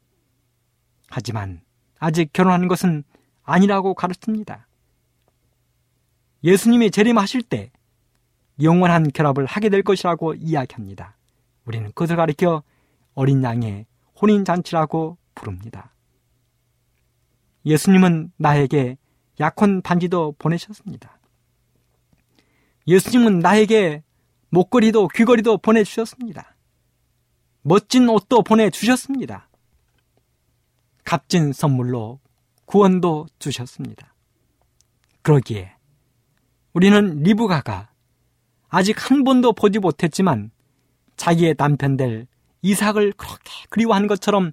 하지만 1.08 1.60
아직 1.98 2.32
결혼한 2.32 2.68
것은 2.68 3.04
아니라고 3.42 3.94
가르칩니다. 3.94 4.67
예수님이 6.44 6.90
재림하실 6.90 7.42
때 7.42 7.70
영원한 8.62 9.10
결합을 9.10 9.46
하게 9.46 9.68
될 9.68 9.82
것이라고 9.82 10.34
이야기합니다. 10.34 11.16
우리는 11.64 11.88
그것을 11.88 12.16
가리켜 12.16 12.62
어린 13.14 13.42
양의 13.42 13.86
혼인잔치라고 14.20 15.18
부릅니다. 15.34 15.94
예수님은 17.66 18.32
나에게 18.36 18.96
약혼 19.40 19.82
반지도 19.82 20.34
보내셨습니다. 20.38 21.18
예수님은 22.86 23.40
나에게 23.40 24.02
목걸이도 24.50 25.08
귀걸이도 25.08 25.58
보내주셨습니다. 25.58 26.56
멋진 27.62 28.08
옷도 28.08 28.42
보내주셨습니다. 28.42 29.48
값진 31.04 31.52
선물로 31.52 32.18
구원도 32.64 33.26
주셨습니다. 33.38 34.14
그러기에 35.22 35.77
우리는 36.72 37.22
리브가가 37.22 37.90
아직 38.68 39.10
한 39.10 39.24
번도 39.24 39.52
보지 39.52 39.78
못했지만 39.78 40.50
자기의 41.16 41.54
남편 41.56 41.96
될 41.96 42.26
이삭을 42.62 43.12
그렇게 43.12 43.52
그리워하는 43.70 44.08
것처럼 44.08 44.52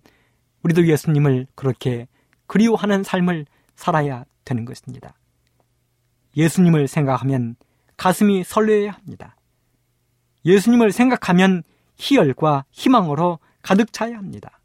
우리도 0.63 0.87
예수님을 0.87 1.47
그렇게 1.55 2.07
그리워하는 2.47 3.03
삶을 3.03 3.45
살아야 3.75 4.25
되는 4.45 4.65
것입니다. 4.65 5.15
예수님을 6.37 6.87
생각하면 6.87 7.55
가슴이 7.97 8.43
설레야 8.43 8.91
합니다. 8.91 9.35
예수님을 10.45 10.91
생각하면 10.91 11.63
희열과 11.97 12.65
희망으로 12.71 13.39
가득 13.61 13.91
차야 13.91 14.17
합니다. 14.17 14.59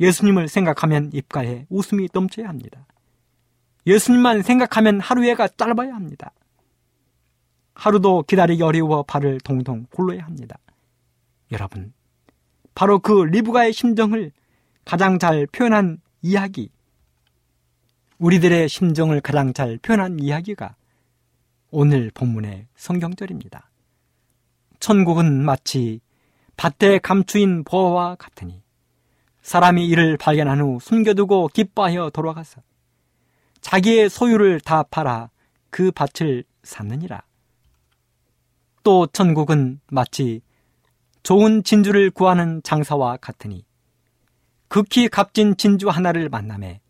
예수님을 0.00 0.48
생각하면 0.48 1.10
입가에 1.12 1.66
웃음이 1.68 2.08
넘쳐야 2.12 2.48
합니다. 2.48 2.86
예수님만 3.86 4.42
생각하면 4.42 5.00
하루에가 5.00 5.48
짧아야 5.48 5.94
합니다. 5.94 6.32
하루도 7.74 8.22
기다리기 8.22 8.62
어려워 8.62 9.02
발을 9.02 9.40
동동 9.40 9.86
굴러야 9.90 10.24
합니다. 10.24 10.58
여러분, 11.52 11.92
바로 12.74 12.98
그 12.98 13.24
리브가의 13.24 13.72
심정을 13.72 14.32
가장 14.84 15.18
잘 15.18 15.46
표현한 15.46 15.98
이야기, 16.22 16.70
우리들의 18.18 18.68
심정을 18.68 19.20
가장 19.20 19.52
잘 19.52 19.78
표현한 19.78 20.20
이야기가 20.20 20.76
오늘 21.70 22.10
본문의 22.14 22.68
성경절입니다. 22.76 23.70
천국은 24.78 25.44
마치 25.44 26.00
밭에 26.56 26.98
감추인 26.98 27.64
보화와 27.64 28.14
같으니 28.14 28.62
사람이 29.42 29.86
이를 29.86 30.16
발견한 30.16 30.60
후 30.60 30.78
숨겨두고 30.80 31.48
기뻐하여 31.48 32.10
돌아가서 32.10 32.62
자기의 33.60 34.08
소유를 34.08 34.60
다 34.60 34.84
팔아 34.84 35.30
그 35.70 35.90
밭을 35.90 36.44
샀느니라. 36.62 37.22
또 38.84 39.06
천국은 39.06 39.80
마치 39.90 40.42
좋은 41.22 41.64
진주를 41.64 42.10
구하는 42.10 42.62
장사와 42.62 43.16
같으니 43.16 43.64
극히 44.68 45.08
값진 45.08 45.56
진주 45.56 45.88
하나를 45.88 46.28
만남에 46.28 46.80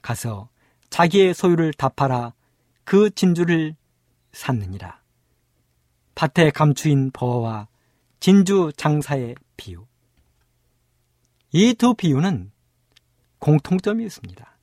가서 0.00 0.48
자기의 0.90 1.34
소유를 1.34 1.74
다 1.74 1.90
팔아 1.90 2.32
그 2.84 3.10
진주를 3.10 3.76
샀느니라. 4.32 5.02
밭에 6.14 6.50
감추인 6.50 7.10
버와 7.12 7.68
진주 8.20 8.72
장사의 8.76 9.34
비유. 9.56 9.86
이 11.52 11.74
두 11.74 11.94
비유는 11.94 12.50
공통점이 13.38 14.04
있습니다. 14.04 14.58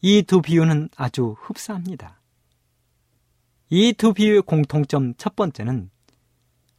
이 0.00 0.22
두 0.22 0.40
비유는 0.40 0.88
아주 0.96 1.36
흡사합니다. 1.38 2.17
이 3.70 3.92
두 3.92 4.14
비유의 4.14 4.42
공통점 4.42 5.14
첫 5.16 5.36
번째는 5.36 5.90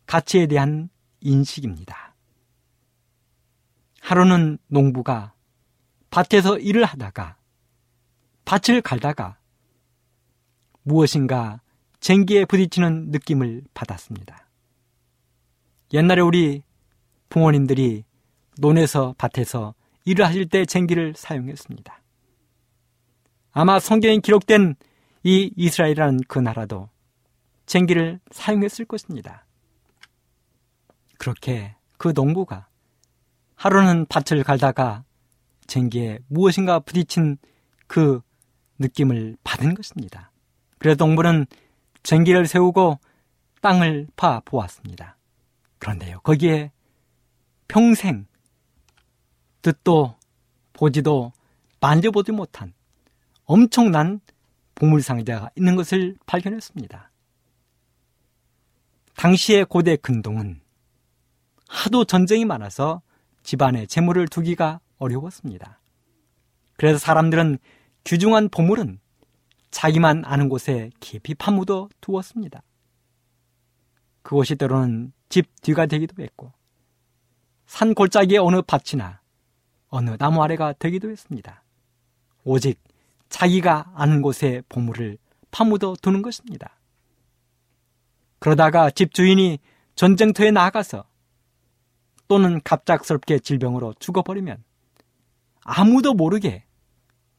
가치에 0.05 0.47
대한 0.47 0.89
인식입니다. 1.21 2.15
하루는 4.01 4.57
농부가 4.67 5.33
밭에서 6.09 6.57
일을 6.57 6.85
하다가 6.85 7.37
밭을 8.45 8.81
갈다가 8.81 9.37
무엇인가 10.81 11.61
쟁기에 11.99 12.45
부딪히는 12.45 13.11
느낌을 13.11 13.63
받았습니다. 13.75 14.47
옛날에 15.93 16.21
우리 16.21 16.63
부모님들이 17.29 18.03
논에서 18.57 19.13
밭에서 19.17 19.75
일을 20.05 20.25
하실 20.25 20.47
때 20.49 20.65
쟁기를 20.65 21.13
사용했습니다. 21.15 22.01
아마 23.51 23.79
성경에 23.79 24.17
기록된 24.19 24.75
이 25.23 25.51
이스라엘이라는 25.55 26.21
그 26.27 26.39
나라도 26.39 26.89
쟁기를 27.65 28.19
사용했을 28.31 28.85
것입니다. 28.85 29.45
그렇게 31.17 31.75
그 31.97 32.13
농부가 32.15 32.67
하루는 33.55 34.05
밭을 34.07 34.43
갈다가 34.43 35.03
쟁기에 35.67 36.19
무엇인가 36.27 36.79
부딪힌 36.79 37.37
그 37.87 38.21
느낌을 38.79 39.37
받은 39.43 39.75
것입니다. 39.75 40.31
그래서 40.77 41.03
농부는 41.03 41.45
쟁기를 42.03 42.47
세우고 42.47 42.99
땅을 43.61 44.07
파 44.15 44.39
보았습니다. 44.45 45.17
그런데요, 45.77 46.21
거기에 46.21 46.71
평생 47.67 48.25
듣도 49.61 50.15
보지도 50.71 51.33
만져보지 51.81 52.31
못한 52.31 52.73
엄청난 53.43 54.21
보물 54.79 55.03
상자가 55.03 55.51
있는 55.55 55.75
것을 55.75 56.15
발견했습니다. 56.25 57.11
당시의 59.15 59.65
고대 59.65 59.97
근동은 59.97 60.61
하도 61.67 62.05
전쟁이 62.05 62.45
많아서 62.45 63.01
집안에 63.43 63.85
재물을 63.85 64.27
두기가 64.27 64.79
어려웠습니다. 64.97 65.79
그래서 66.77 66.97
사람들은 66.97 67.59
귀중한 68.05 68.49
보물은 68.49 68.99
자기만 69.71 70.23
아는 70.25 70.49
곳에 70.49 70.89
깊이 70.99 71.35
파묻어 71.35 71.89
두었습니다. 72.01 72.63
그곳이 74.21 74.55
때로는 74.55 75.11
집 75.27 75.47
뒤가 75.61 75.85
되기도 75.85 76.23
했고, 76.23 76.53
산 77.67 77.93
골짜기의 77.93 78.39
어느 78.39 78.61
밭이나 78.61 79.21
어느 79.89 80.17
나무 80.17 80.41
아래가 80.41 80.73
되기도 80.73 81.11
했습니다. 81.11 81.63
오직 82.43 82.81
자기가 83.29 83.91
아는 83.95 84.21
곳에 84.21 84.61
보물을 84.69 85.17
파묻어 85.51 85.95
두는 86.01 86.21
것입니다. 86.21 86.77
그러다가 88.39 88.89
집 88.89 89.13
주인이 89.13 89.59
전쟁터에 89.95 90.51
나가서 90.51 91.03
또는 92.27 92.61
갑작스럽게 92.63 93.39
질병으로 93.39 93.93
죽어버리면 93.99 94.63
아무도 95.61 96.13
모르게 96.13 96.65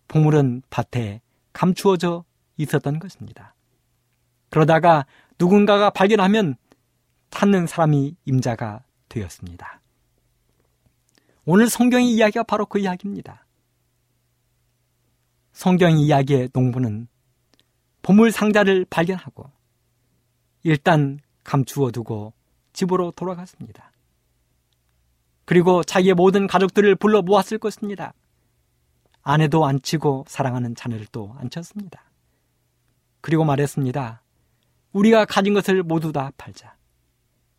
보물은 0.09 0.63
밭에 0.71 1.21
감추어져 1.53 2.25
있었던 2.57 2.99
것입니다. 2.99 3.55
그러다가 4.51 5.07
누군가가 5.39 5.91
발견하면 5.91 6.57
찾는 7.31 7.67
사람이 7.67 8.17
임자가 8.25 8.85
되었습니다. 9.09 9.81
오늘 11.45 11.69
성경의 11.69 12.11
이야기가 12.13 12.43
바로 12.43 12.67
그 12.67 12.79
이야기입니다. 12.79 13.47
성경 15.61 15.99
이야기의 15.99 16.49
농부는 16.55 17.07
보물 18.01 18.33
상자를 18.33 18.87
발견하고 18.89 19.51
일단 20.63 21.21
감추어 21.45 21.91
두고 21.91 22.33
집으로 22.73 23.11
돌아갔습니다. 23.11 23.93
그리고 25.45 25.85
자기의 25.85 26.15
모든 26.15 26.47
가족들을 26.47 26.95
불러 26.95 27.21
모았을 27.21 27.59
것입니다. 27.59 28.15
아내도 29.21 29.67
안치고 29.67 30.25
사랑하는 30.29 30.75
자녀들도 30.77 31.37
안쳤습니다. 31.37 32.05
그리고 33.21 33.45
말했습니다. 33.45 34.23
우리가 34.93 35.27
가진 35.27 35.53
것을 35.53 35.83
모두 35.83 36.11
다 36.11 36.33
팔자. 36.39 36.75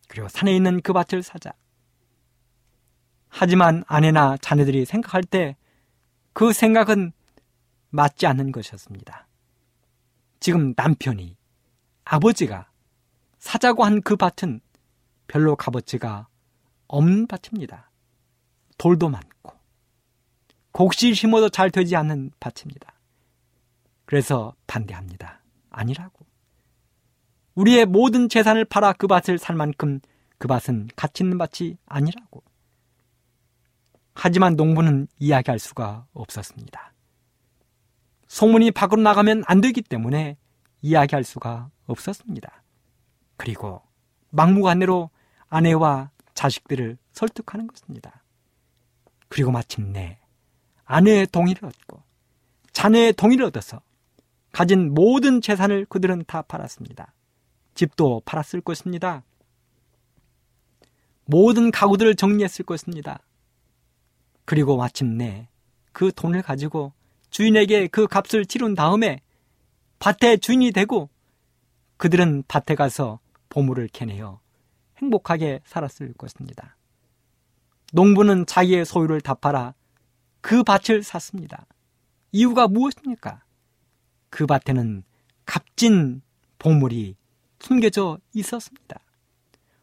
그리고 0.08 0.26
산에 0.26 0.52
있는 0.56 0.80
그 0.80 0.92
밭을 0.92 1.22
사자. 1.22 1.52
하지만 3.28 3.84
아내나 3.86 4.38
자녀들이 4.38 4.86
생각할 4.86 5.22
때 5.22 5.54
그 6.32 6.52
생각은 6.52 7.12
맞지 7.92 8.26
않는 8.26 8.52
것이었습니다. 8.52 9.28
지금 10.40 10.74
남편이, 10.76 11.36
아버지가 12.04 12.68
사자고 13.38 13.84
한 13.84 14.00
그 14.00 14.16
밭은 14.16 14.60
별로 15.28 15.56
값어치가 15.56 16.26
없는 16.88 17.26
밭입니다. 17.26 17.90
돌도 18.78 19.08
많고, 19.08 19.52
곡식 20.72 21.14
심어도 21.14 21.48
잘 21.48 21.70
되지 21.70 21.94
않는 21.96 22.32
밭입니다. 22.40 22.94
그래서 24.04 24.54
반대합니다. 24.66 25.42
아니라고. 25.70 26.26
우리의 27.54 27.86
모든 27.86 28.28
재산을 28.28 28.64
팔아 28.64 28.94
그 28.94 29.06
밭을 29.06 29.38
살 29.38 29.54
만큼 29.54 30.00
그 30.38 30.48
밭은 30.48 30.88
가치 30.96 31.22
있는 31.22 31.38
밭이 31.38 31.76
아니라고. 31.86 32.42
하지만 34.14 34.56
농부는 34.56 35.08
이야기할 35.18 35.58
수가 35.58 36.06
없었습니다. 36.12 36.91
소문이 38.32 38.70
밖으로 38.70 39.02
나가면 39.02 39.44
안 39.46 39.60
되기 39.60 39.82
때문에 39.82 40.38
이야기할 40.80 41.22
수가 41.22 41.68
없었습니다. 41.84 42.62
그리고 43.36 43.82
막무가내로 44.30 45.10
아내와 45.50 46.10
자식들을 46.32 46.96
설득하는 47.12 47.66
것입니다. 47.66 48.22
그리고 49.28 49.50
마침내 49.50 50.18
아내의 50.86 51.26
동의를 51.26 51.66
얻고 51.66 52.02
자녀의 52.72 53.12
동의를 53.12 53.44
얻어서 53.44 53.82
가진 54.50 54.94
모든 54.94 55.42
재산을 55.42 55.84
그들은 55.84 56.24
다 56.26 56.40
팔았습니다. 56.40 57.12
집도 57.74 58.22
팔았을 58.24 58.62
것입니다. 58.62 59.24
모든 61.26 61.70
가구들을 61.70 62.14
정리했을 62.14 62.64
것입니다. 62.64 63.18
그리고 64.46 64.78
마침내 64.78 65.48
그 65.92 66.10
돈을 66.12 66.40
가지고 66.40 66.94
주인에게 67.32 67.88
그 67.88 68.06
값을 68.06 68.46
치른 68.46 68.74
다음에 68.74 69.20
밭의 69.98 70.38
주인이 70.40 70.70
되고 70.70 71.08
그들은 71.96 72.44
밭에 72.46 72.74
가서 72.76 73.18
보물을 73.48 73.88
캐내어 73.88 74.40
행복하게 74.98 75.60
살았을 75.64 76.12
것입니다. 76.14 76.76
농부는 77.92 78.46
자기의 78.46 78.84
소유를 78.84 79.20
다 79.20 79.34
팔아 79.34 79.74
그 80.40 80.62
밭을 80.62 81.02
샀습니다. 81.02 81.66
이유가 82.32 82.68
무엇입니까? 82.68 83.42
그 84.28 84.46
밭에는 84.46 85.02
값진 85.46 86.22
보물이 86.58 87.16
숨겨져 87.60 88.18
있었습니다. 88.34 89.00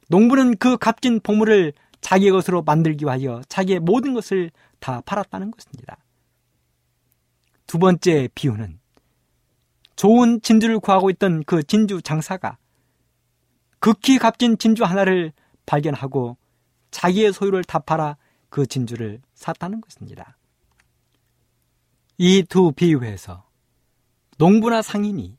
농부는 0.10 0.58
그 0.58 0.78
값진 0.78 1.20
보물을 1.22 1.74
자기의 2.02 2.32
것으로 2.32 2.62
만들기 2.62 3.06
위하여 3.06 3.42
자기의 3.48 3.80
모든 3.80 4.14
것을 4.14 4.52
다 4.80 5.02
팔았다는 5.02 5.52
것입니다. 5.52 5.98
두 7.70 7.78
번째 7.78 8.28
비유는 8.34 8.80
좋은 9.96 10.42
진주를 10.42 10.80
구하고 10.80 11.12
있던 11.12 11.44
그 11.44 11.62
진주 11.62 12.02
장사가 12.02 12.58
극히 13.78 14.18
값진 14.18 14.58
진주 14.58 14.84
하나를 14.84 15.34
발견하고 15.68 16.36
자기의 16.90 17.32
소유를 17.32 17.64
다 17.64 17.78
팔아 17.78 18.18
그 18.50 18.66
진주를 18.66 19.22
샀다는 19.36 19.82
것입니다. 19.82 20.36
이 22.18 22.42
두 22.42 22.72
비유에서 22.72 23.48
농부나 24.40 24.82
상인이 24.82 25.38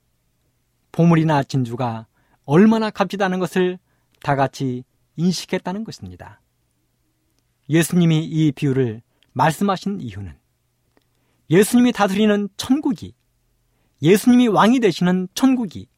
보물이나 0.92 1.42
진주가 1.42 2.06
얼마나 2.44 2.90
값지다는 2.90 3.40
것을 3.40 3.76
다 4.22 4.36
같이 4.36 4.84
인식했다는 5.16 5.82
것입니다. 5.82 6.40
예수님이 7.68 8.24
이 8.24 8.52
비유를 8.52 9.02
말씀하신 9.32 10.00
이유는 10.00 10.39
예수님이 11.50 11.92
다스리는 11.92 12.48
천국이 12.56 13.14
예수님이 14.02 14.48
왕이 14.48 14.80
되시는 14.80 15.28
천국이 15.34 15.88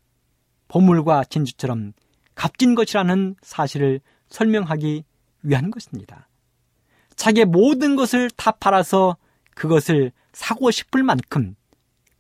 보물과 0.69 1.25
진주처럼 1.25 1.93
값진 2.35 2.75
것이라는 2.75 3.37
사실을 3.43 4.01
설명하기 4.29 5.05
위한 5.43 5.71
것입니다. 5.71 6.29
자기의 7.17 7.45
모든 7.47 7.95
것을 7.97 8.31
다 8.31 8.53
팔아서 8.53 9.19
그것을 9.55 10.13
사고 10.33 10.71
싶을 10.71 11.03
만큼 11.03 11.55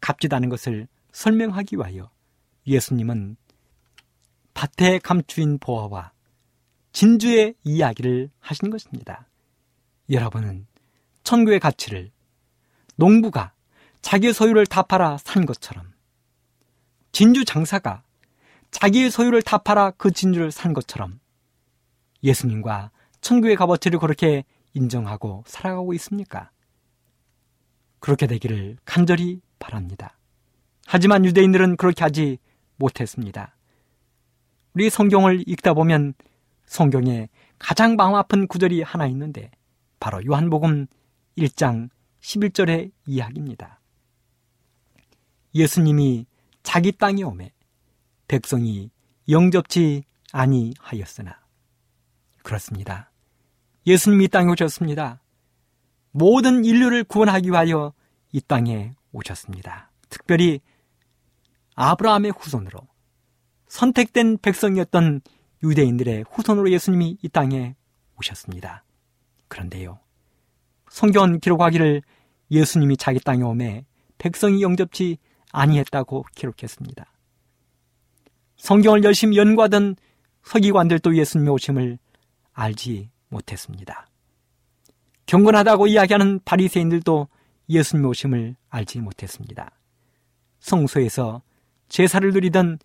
값지다는 0.01 0.51
것을 0.51 0.87
설명하기 1.12 1.77
위하여 1.77 2.11
예수님은 2.66 3.37
밭에 4.53 4.99
감추인 4.99 5.59
보화와 5.59 6.12
진주의 6.92 7.55
이야기를 7.64 8.31
하신 8.38 8.68
것입니다. 8.68 9.27
여러분은 10.11 10.66
천국의 11.25 11.59
가치를 11.61 12.11
농부가 12.96 13.52
자기의 14.00 14.33
소유를 14.33 14.66
다 14.66 14.83
팔아 14.83 15.18
산 15.18 15.46
것처럼 15.46 15.92
진주 17.12 17.44
장사가 17.44 18.02
자기의 18.70 19.11
소유를 19.11 19.42
다 19.42 19.59
팔아 19.59 19.92
그 19.92 20.11
진주를 20.11 20.50
산 20.50 20.72
것처럼 20.72 21.20
예수님과 22.24 22.90
천국의 23.20 23.57
값어치를 23.57 23.98
그렇게 23.98 24.44
인정하고 24.74 25.44
살아가고 25.46 25.92
있습니까? 25.94 26.50
그렇게 28.00 28.26
되기를 28.26 28.78
간절히 28.85 29.40
바랍니다. 29.59 30.18
하지만 30.87 31.24
유대인들은 31.24 31.76
그렇게 31.76 32.02
하지 32.02 32.38
못했습니다. 32.76 33.55
우리 34.74 34.90
성경을 34.90 35.44
읽다 35.46 35.74
보면 35.74 36.14
성경에 36.66 37.28
가장 37.59 37.96
마음 37.96 38.14
아픈 38.14 38.48
구절이 38.48 38.83
하나 38.83 39.07
있는데 39.07 39.50
바로 40.00 40.24
요한복음 40.24 40.87
1장 41.38 41.90
11절의 42.22 42.92
이야기입니다. 43.06 43.80
예수님이 45.54 46.26
자기 46.62 46.92
땅에 46.92 47.22
오매 47.22 47.52
백성이 48.28 48.90
영접지 49.28 50.04
아니하였으나 50.32 51.38
그렇습니다. 52.42 53.11
예수님이 53.87 54.28
땅에 54.28 54.50
오셨습니다. 54.52 55.20
모든 56.12 56.64
인류를 56.64 57.04
구원하기 57.04 57.50
위하여 57.50 57.92
이 58.30 58.40
땅에 58.40 58.94
오셨습니다. 59.12 59.90
특별히 60.08 60.61
아브라함의 61.74 62.32
후손으로 62.32 62.80
선택된 63.68 64.38
백성이었던 64.38 65.22
유대인들의 65.62 66.24
후손으로 66.30 66.70
예수님이 66.70 67.18
이 67.22 67.28
땅에 67.28 67.74
오셨습니다. 68.18 68.85
그런데요. 69.48 69.98
성경 70.92 71.40
기록하기를 71.40 72.02
예수님이 72.50 72.98
자기 72.98 73.18
땅에 73.18 73.42
오매 73.42 73.87
백성이 74.18 74.61
영접치 74.62 75.16
아니했다고 75.50 76.26
기록했습니다. 76.35 77.07
성경을 78.57 79.02
열심히 79.02 79.38
연구하던 79.38 79.96
서기관들도 80.42 81.16
예수님의 81.16 81.50
오심을 81.55 81.98
알지 82.52 83.09
못했습니다. 83.31 84.07
경건하다고 85.24 85.87
이야기하는 85.87 86.40
바리새인들도 86.44 87.26
예수님의 87.70 88.11
오심을 88.11 88.57
알지 88.68 89.00
못했습니다. 89.00 89.70
성소에서 90.61 91.40
제사를 91.88 92.31
누리던 92.31 92.78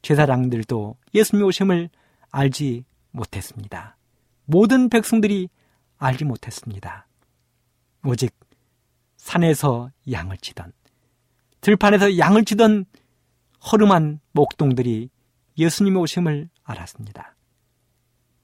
제사장들도 0.00 0.96
예수님의 1.12 1.46
오심을 1.48 1.90
알지 2.30 2.84
못했습니다. 3.10 3.98
모든 4.46 4.88
백성들이 4.88 5.50
알지 5.98 6.24
못했습니다. 6.24 7.06
오직 8.04 8.34
산에서 9.16 9.90
양을 10.10 10.38
치던 10.38 10.72
들판에서 11.60 12.18
양을 12.18 12.44
치던 12.44 12.86
허름한 13.70 14.20
목동들이 14.32 15.10
예수님의 15.58 16.00
오심을 16.02 16.48
알았습니다. 16.62 17.36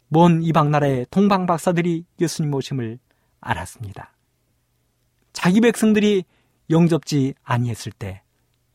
먼 0.08 0.42
이방 0.42 0.70
나라의 0.70 1.06
동방 1.10 1.46
박사들이 1.46 2.04
예수님 2.20 2.52
오심을 2.54 2.98
알았습니다. 3.40 4.12
자기 5.32 5.60
백성들이 5.60 6.24
영접지 6.70 7.34
아니했을 7.42 7.92
때 7.92 8.22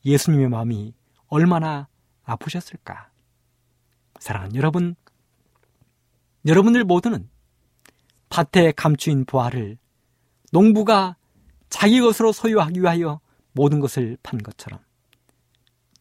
예수님의 0.04 0.48
마음이 0.48 0.94
얼마나 1.28 1.88
아프셨을까? 2.24 3.10
사랑하는 4.18 4.56
여러분, 4.56 4.94
여러분들 6.46 6.84
모두는 6.84 7.28
밭에 8.28 8.72
감추인 8.72 9.24
보화를 9.24 9.78
농부가 10.52 11.16
자기 11.70 12.00
것으로 12.00 12.32
소유하기 12.32 12.80
위하여 12.80 13.20
모든 13.52 13.80
것을 13.80 14.16
판 14.22 14.38
것처럼 14.38 14.78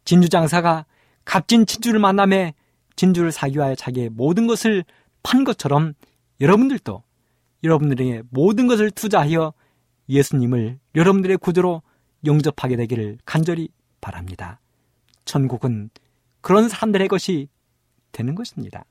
진주 0.05 0.29
장사가 0.29 0.85
값진 1.25 1.65
진주를 1.65 1.99
만남에 1.99 2.53
진주를 2.97 3.31
사기 3.31 3.55
위하여 3.55 3.75
자기의 3.75 4.09
모든 4.09 4.47
것을 4.47 4.83
판 5.23 5.43
것처럼 5.43 5.93
여러분들도 6.41 7.03
여러분들에게 7.63 8.23
모든 8.29 8.67
것을 8.67 8.91
투자하여 8.91 9.53
예수님을 10.09 10.79
여러분들의 10.95 11.37
구조로 11.37 11.81
영접하게 12.25 12.75
되기를 12.75 13.19
간절히 13.23 13.69
바랍니다. 14.01 14.59
천국은 15.25 15.89
그런 16.41 16.67
사람들의 16.67 17.07
것이 17.07 17.47
되는 18.11 18.35
것입니다. 18.35 18.83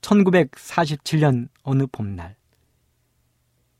1947년 0.00 1.48
어느 1.62 1.86
봄날 1.92 2.37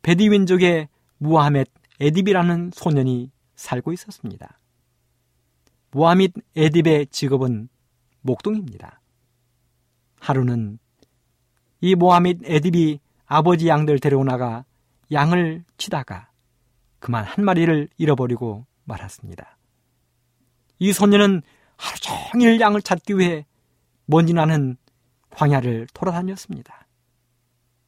베디윈족의 0.02 0.88
무하멧 1.18 1.68
에딥이라는 2.00 2.70
소년이 2.74 3.30
살고 3.56 3.92
있었습니다. 3.92 4.58
무하멧 5.90 6.32
에딥의 6.56 7.06
직업은 7.08 7.68
목동입니다. 8.20 9.00
하루는 10.20 10.78
이 11.80 11.94
모하밋 11.94 12.40
에딥이 12.44 13.00
아버지 13.26 13.68
양들 13.68 13.98
데려오나가 13.98 14.64
양을 15.10 15.64
치다가 15.76 16.30
그만 16.98 17.24
한 17.24 17.44
마리를 17.44 17.88
잃어버리고 17.96 18.66
말았습니다. 18.84 19.56
이 20.78 20.92
소녀는 20.92 21.42
하루 21.76 21.98
종일 22.00 22.60
양을 22.60 22.82
찾기 22.82 23.18
위해 23.18 23.46
먼지 24.06 24.32
나는 24.32 24.76
광야를 25.30 25.86
돌아다녔습니다. 25.92 26.86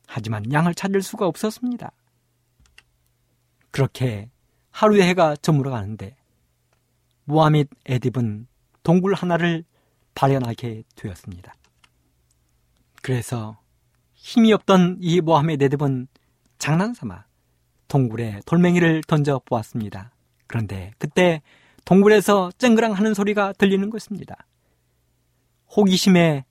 하지만 0.06 0.52
양을 0.52 0.74
찾을 0.74 1.02
수가 1.02 1.26
없었습니다. 1.26 1.92
그렇게 3.70 4.30
하루의 4.70 5.02
해가 5.02 5.36
저물어 5.36 5.70
가는데 5.70 6.16
모하밋 7.24 7.68
에딥은 7.86 8.46
동굴 8.82 9.14
하나를 9.14 9.64
발견하게 10.14 10.84
되었습니다. 10.96 11.54
그래서 13.02 13.58
힘이 14.14 14.52
없던 14.52 14.98
이 15.00 15.20
모하밋 15.20 15.62
에딥은 15.62 16.08
장난삼아 16.58 17.24
동굴에 17.88 18.40
돌멩이를 18.46 19.02
던져 19.06 19.40
보았습니다. 19.44 20.12
그런데 20.46 20.92
그때 20.98 21.42
동굴에서 21.84 22.52
쨍그랑 22.58 22.92
하는 22.92 23.14
소리가 23.14 23.52
들리는 23.54 23.88
것입니다. 23.90 24.46
호기심에 25.76 26.44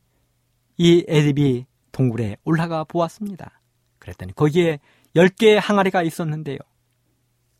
이 0.77 1.05
에딥이 1.07 1.65
동굴에 1.91 2.37
올라가 2.43 2.83
보았습니다. 2.83 3.61
그랬더니 3.99 4.33
거기에 4.33 4.79
10개의 5.15 5.59
항아리가 5.59 6.03
있었는데요. 6.03 6.57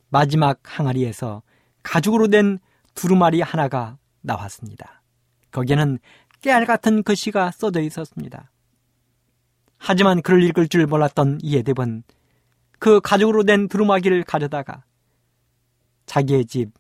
마지막 0.10 0.60
항아리에서 0.64 1.42
가죽으로 1.84 2.28
된 2.28 2.60
두루마리 2.96 3.42
하나가 3.42 3.98
나왔습니다. 4.22 5.02
거기에는 5.52 6.00
깨알 6.42 6.66
같은 6.66 7.04
글씨가 7.04 7.52
써져 7.52 7.82
있었습니다. 7.82 8.52
하지만 9.78 10.22
글을 10.22 10.44
읽을 10.44 10.68
줄 10.68 10.86
몰랐던 10.86 11.40
이 11.42 11.58
에뎁은 11.58 12.04
그 12.80 13.00
가죽으로 13.02 13.44
된 13.44 13.68
두루마기를 13.68 14.24
가져다가 14.24 14.84
자기의 16.06 16.46
집 16.46 16.72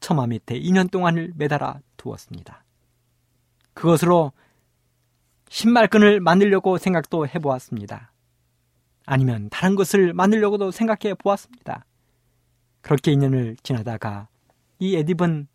처마 0.00 0.26
밑에 0.26 0.58
2년 0.58 0.90
동안을 0.90 1.32
매달아 1.36 1.80
두었습니다. 1.96 2.64
그것으로 3.72 4.32
신발끈을 5.48 6.20
만들려고 6.20 6.78
생각도 6.78 7.26
해보았습니다. 7.26 8.12
아니면 9.06 9.48
다른 9.50 9.74
것을 9.74 10.12
만들려고도 10.12 10.70
생각해 10.70 11.14
보았습니다. 11.14 11.84
그렇게 12.84 13.12
인연을 13.12 13.56
지나다가 13.62 14.28
이 14.78 14.94
에딥은 14.94 15.48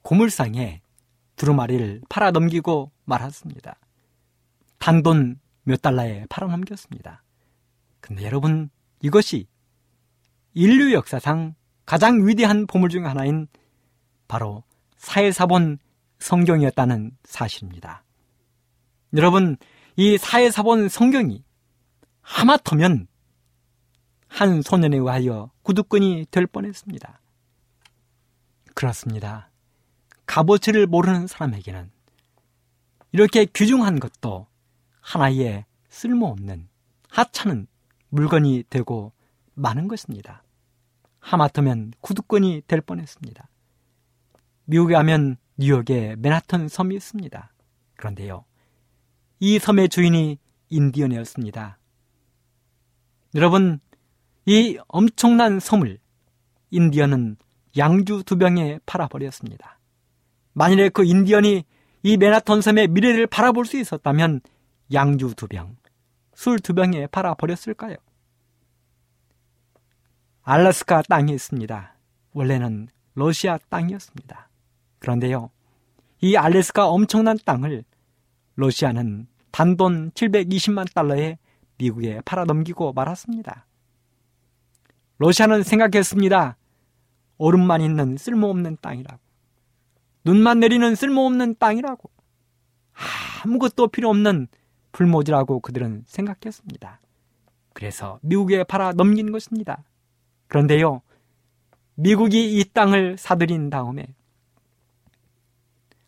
고물상에 0.00 0.80
두루마리를 1.36 2.00
팔아 2.08 2.30
넘기고 2.30 2.90
말았습니다. 3.04 3.78
단돈 4.78 5.38
몇 5.62 5.82
달러에 5.82 6.24
팔아 6.30 6.46
넘겼습니다. 6.48 7.22
근데 8.00 8.24
여러분, 8.24 8.70
이것이 9.02 9.46
인류 10.54 10.94
역사상 10.94 11.54
가장 11.84 12.26
위대한 12.26 12.66
보물 12.66 12.88
중 12.88 13.04
하나인 13.04 13.46
바로 14.26 14.64
사회사본 14.96 15.78
성경이었다는 16.18 17.10
사실입니다. 17.24 18.04
여러분, 19.16 19.58
이 19.96 20.16
사회사본 20.16 20.88
성경이 20.88 21.44
하마터면 22.22 23.06
한 24.30 24.62
소년에 24.62 24.96
의하여 24.96 25.50
구두꾼이 25.62 26.26
될 26.30 26.46
뻔했습니다. 26.46 27.20
그렇습니다. 28.74 29.50
값어치를 30.24 30.86
모르는 30.86 31.26
사람에게는 31.26 31.90
이렇게 33.12 33.44
귀중한 33.44 33.98
것도 33.98 34.46
하나의 35.00 35.66
쓸모없는 35.88 36.68
하찮은 37.08 37.66
물건이 38.08 38.64
되고 38.70 39.12
마는 39.54 39.88
것입니다. 39.88 40.44
하마터면 41.18 41.92
구두꾼이 42.00 42.62
될 42.68 42.80
뻔했습니다. 42.80 43.48
미국에 44.64 44.94
하면 44.94 45.36
뉴욕에 45.58 46.14
맨하튼 46.18 46.68
섬이 46.68 46.94
있습니다. 46.94 47.52
그런데요, 47.96 48.44
이 49.40 49.58
섬의 49.58 49.88
주인이 49.88 50.38
인디언이었습니다. 50.68 51.78
여러분, 53.34 53.80
이 54.50 54.76
엄청난 54.88 55.60
섬을 55.60 55.98
인디언은 56.72 57.36
양주 57.76 58.24
두 58.26 58.36
병에 58.36 58.80
팔아버렸습니다. 58.84 59.78
만일에 60.54 60.88
그 60.88 61.04
인디언이 61.04 61.64
이 62.02 62.16
맨하탄 62.16 62.60
섬의 62.60 62.88
미래를 62.88 63.28
바라볼 63.28 63.64
수 63.64 63.78
있었다면 63.78 64.40
양주 64.92 65.34
두 65.36 65.46
병, 65.46 65.76
술 66.34 66.58
두 66.58 66.74
병에 66.74 67.06
팔아버렸을까요? 67.06 67.94
알라스카 70.42 71.02
땅이 71.02 71.32
있습니다. 71.32 71.94
원래는 72.32 72.88
러시아 73.14 73.56
땅이었습니다. 73.68 74.48
그런데요, 74.98 75.50
이 76.22 76.36
알래스카 76.36 76.88
엄청난 76.88 77.38
땅을 77.44 77.84
러시아는 78.56 79.28
단돈 79.52 80.10
720만 80.10 80.92
달러에 80.92 81.38
미국에 81.78 82.20
팔아넘기고 82.24 82.94
말았습니다. 82.94 83.66
러시아는 85.20 85.62
생각했습니다. 85.62 86.56
얼음만 87.36 87.82
있는 87.82 88.16
쓸모없는 88.16 88.78
땅이라고. 88.80 89.20
눈만 90.24 90.60
내리는 90.60 90.94
쓸모없는 90.94 91.56
땅이라고. 91.58 92.10
아무것도 93.44 93.88
필요 93.88 94.08
없는 94.08 94.48
불모지라고 94.92 95.60
그들은 95.60 96.04
생각했습니다. 96.06 97.00
그래서 97.74 98.18
미국에 98.22 98.64
팔아 98.64 98.92
넘긴 98.92 99.30
것입니다. 99.30 99.84
그런데요, 100.48 101.02
미국이 101.96 102.58
이 102.58 102.64
땅을 102.72 103.18
사들인 103.18 103.68
다음에 103.68 104.06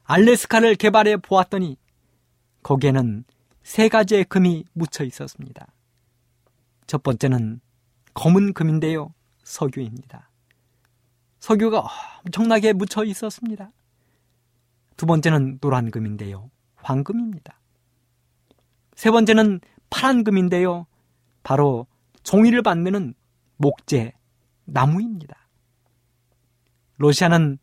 알래스카를 0.05 0.75
개발해 0.77 1.19
보았더니 1.19 1.77
거기에는 2.63 3.25
세 3.63 3.91
가지의 3.91 4.25
금이 4.25 4.65
묻혀 4.73 5.05
있었습니다. 5.05 5.67
첫 6.87 7.03
번째는 7.03 7.61
검은 8.15 8.53
금인데요. 8.53 9.13
석유입니다. 9.45 10.31
석유가 11.41 11.85
엄청나게 12.25 12.73
묻혀 12.73 13.05
있었습니다. 13.05 13.73
두 14.97 15.07
번째는 15.07 15.59
노란 15.61 15.91
금인데요. 15.91 16.51
황금입니다. 16.77 17.59
세 18.95 19.11
번째는 19.11 19.61
파란 19.91 20.25
금인데요. 20.25 20.87
바로 21.43 21.87
종이를 22.23 22.63
만드는 22.63 23.15
목재, 23.57 24.13
나무입니다. 24.65 25.49
러시아는 26.99 27.59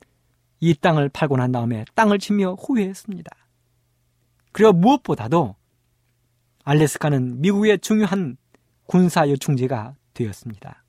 이 0.60 0.74
땅을 0.74 1.10
팔고 1.10 1.38
난 1.38 1.52
다음에 1.52 1.86
땅을 1.96 2.20
치며 2.20 2.56
후회했습니다. 2.56 3.32
그리고 4.52 4.74
무엇보다도 4.74 5.56
알래스카는 6.66 7.42
미국의 7.42 7.80
중요한 7.80 8.36
군사 8.86 9.30
요충지가 9.30 9.96
되었습니다. 10.20 10.84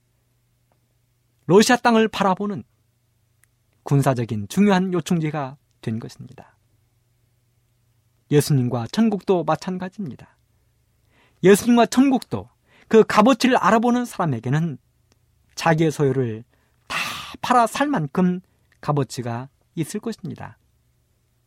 러시아 1.47 1.76
땅을 1.76 2.09
바라보는 2.09 2.64
군사적인 3.85 4.49
중요한 4.49 4.93
요충지가 4.93 5.57
된 5.81 5.99
것입니다. 5.99 6.57
예수님과 8.31 8.89
천국도 8.93 9.45
마찬가지입니다. 9.45 10.37
예수님과 11.43 11.87
천국도 11.87 12.49
그 12.89 13.03
값어치를 13.05 13.57
알아보는 13.57 14.05
사람에게는 14.05 14.78
자기의 15.55 15.91
소유를 15.91 16.45
다 16.87 16.97
팔아 17.41 17.66
살 17.66 17.89
만큼 17.89 18.41
값어치가 18.81 19.49
있을 19.74 20.01
것입니다. 20.01 20.59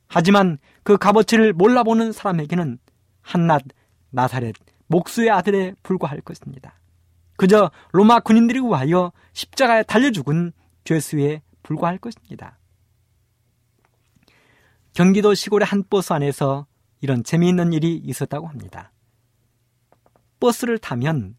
하지만 0.08 0.58
그 0.84 0.98
값어치를 0.98 1.54
몰라보는 1.54 2.12
사람에게는 2.12 2.80
한낱 3.22 3.64
나사렛 4.10 4.56
목수의 4.88 5.30
아들에 5.32 5.74
불과할 5.82 6.22
것입니다. 6.22 6.80
그저 7.36 7.72
로마 7.92 8.20
군인들이 8.20 8.60
와하여 8.60 9.12
십자가에 9.34 9.84
달려 9.84 10.12
죽은 10.12 10.54
죄수에 10.84 11.42
불과할 11.64 11.98
것입니다. 11.98 12.58
경기도 14.94 15.34
시골의 15.34 15.66
한 15.66 15.84
버스 15.90 16.14
안에서 16.14 16.68
이런 17.02 17.24
재미있는 17.24 17.74
일이 17.74 17.96
있었다고 17.98 18.48
합니다. 18.48 18.92
버스를 20.40 20.78
타면 20.78 21.36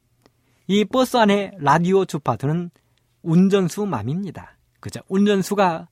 이 0.66 0.84
버스 0.84 1.16
안에 1.16 1.52
라디오 1.58 2.04
주파수는 2.04 2.70
운전수 3.22 3.86
맘입니다. 3.86 4.56
그저 4.80 5.00
운전수가 5.08 5.88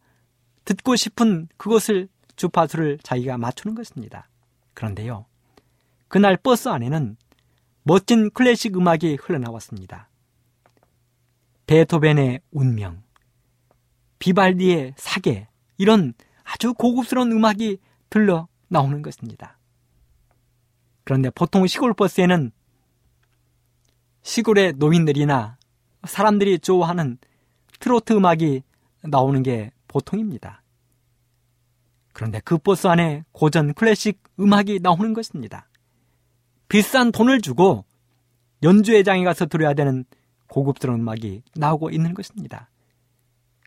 듣고 0.65 0.97
싶은 0.97 1.49
그것을 1.57 2.09
주파수를 2.37 2.99
자기가 3.03 3.39
맞추는 3.39 3.75
것입니다. 3.75 4.29
그런데요. 4.75 5.27
그날 6.09 6.37
버스 6.37 6.69
안에는 6.69 7.17
멋진 7.85 8.31
클래식 8.31 8.77
음악이 8.77 9.17
흘러나왔습니다. 9.21 10.09
베토벤의 11.67 12.41
운명, 12.51 13.03
비발디의 14.19 14.95
사계, 14.97 15.49
이런 15.79 16.15
아주 16.45 16.75
고급스러운 16.75 17.33
음악이 17.33 17.79
들러 18.09 18.47
나오는 18.69 19.03
것입니다. 19.03 19.59
그런데 21.05 21.31
보통 21.31 21.67
시골 21.67 21.95
버스에는 21.95 22.53
시골의 24.23 24.75
노인들이나 24.77 25.59
사람들이 26.05 26.61
좋아하는 26.61 27.19
트로트 27.81 28.13
음악이 28.13 28.63
나오는 29.03 29.43
게 29.43 29.73
보통입니다. 29.89 30.63
그런데 32.13 32.41
그 32.45 32.59
버스 32.59 32.87
안에 32.87 33.25
고전 33.33 33.75
클래식 33.75 34.23
음악이 34.39 34.81
나오는 34.81 35.13
것입니다. 35.13 35.69
비싼 36.73 37.13
돈을 37.13 37.43
주고 37.43 37.85
연주회장에 38.63 39.25
가서 39.25 39.45
들어야 39.45 39.75
되는 39.75 40.07
고급스러운 40.47 41.01
음악이 41.01 41.43
나오고 41.55 41.91
있는 41.91 42.15
것입니다. 42.15 42.71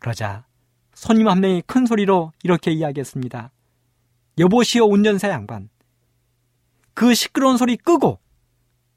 그러자 0.01 0.47
손님 0.95 1.27
한 1.27 1.39
명이 1.39 1.61
큰 1.67 1.85
소리로 1.85 2.31
이렇게 2.41 2.71
이야기했습니다. 2.71 3.51
여보시오 4.39 4.85
운전사 4.85 5.29
양반. 5.29 5.69
그 6.95 7.13
시끄러운 7.13 7.57
소리 7.57 7.77
끄고 7.77 8.17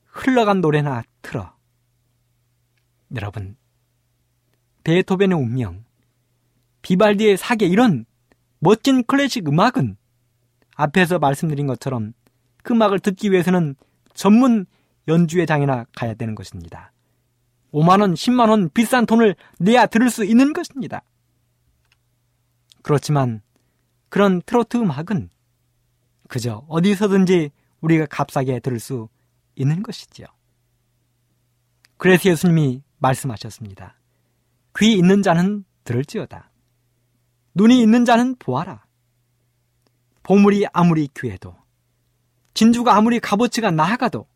흘러간 0.06 0.62
노래나 0.62 1.02
틀어. 1.20 1.52
여러분, 3.14 3.58
베토벤의 4.84 5.36
운명, 5.36 5.84
비발디의 6.80 7.36
사계 7.36 7.66
이런 7.66 8.06
멋진 8.58 9.04
클래식 9.04 9.46
음악은 9.46 9.98
앞에서 10.76 11.18
말씀드린 11.18 11.66
것처럼 11.66 12.14
그 12.62 12.72
음악을 12.72 13.00
듣기 13.00 13.32
위해서는 13.32 13.76
전문 14.14 14.66
연주회장이나 15.06 15.86
가야 15.96 16.14
되는 16.14 16.34
것입니다. 16.34 16.92
5만원, 17.72 18.14
10만원 18.14 18.72
비싼 18.72 19.06
돈을 19.06 19.36
내야 19.58 19.86
들을 19.86 20.10
수 20.10 20.24
있는 20.24 20.52
것입니다. 20.52 21.02
그렇지만 22.82 23.42
그런 24.08 24.40
트로트 24.42 24.78
음악은 24.78 25.30
그저 26.28 26.64
어디서든지 26.68 27.50
우리가 27.80 28.06
값싸게 28.06 28.60
들을 28.60 28.80
수 28.80 29.08
있는 29.54 29.82
것이지요. 29.82 30.26
그래서 31.96 32.30
예수님이 32.30 32.82
말씀하셨습니다. 32.98 33.98
귀 34.78 34.94
있는 34.94 35.22
자는 35.22 35.64
들을지어다. 35.84 36.50
눈이 37.54 37.80
있는 37.80 38.04
자는 38.04 38.36
보아라. 38.36 38.84
보물이 40.22 40.66
아무리 40.72 41.08
귀해도 41.08 41.56
진주가 42.58 42.96
아무리 42.96 43.20
값어치가 43.20 43.70
나아가도 43.70 44.26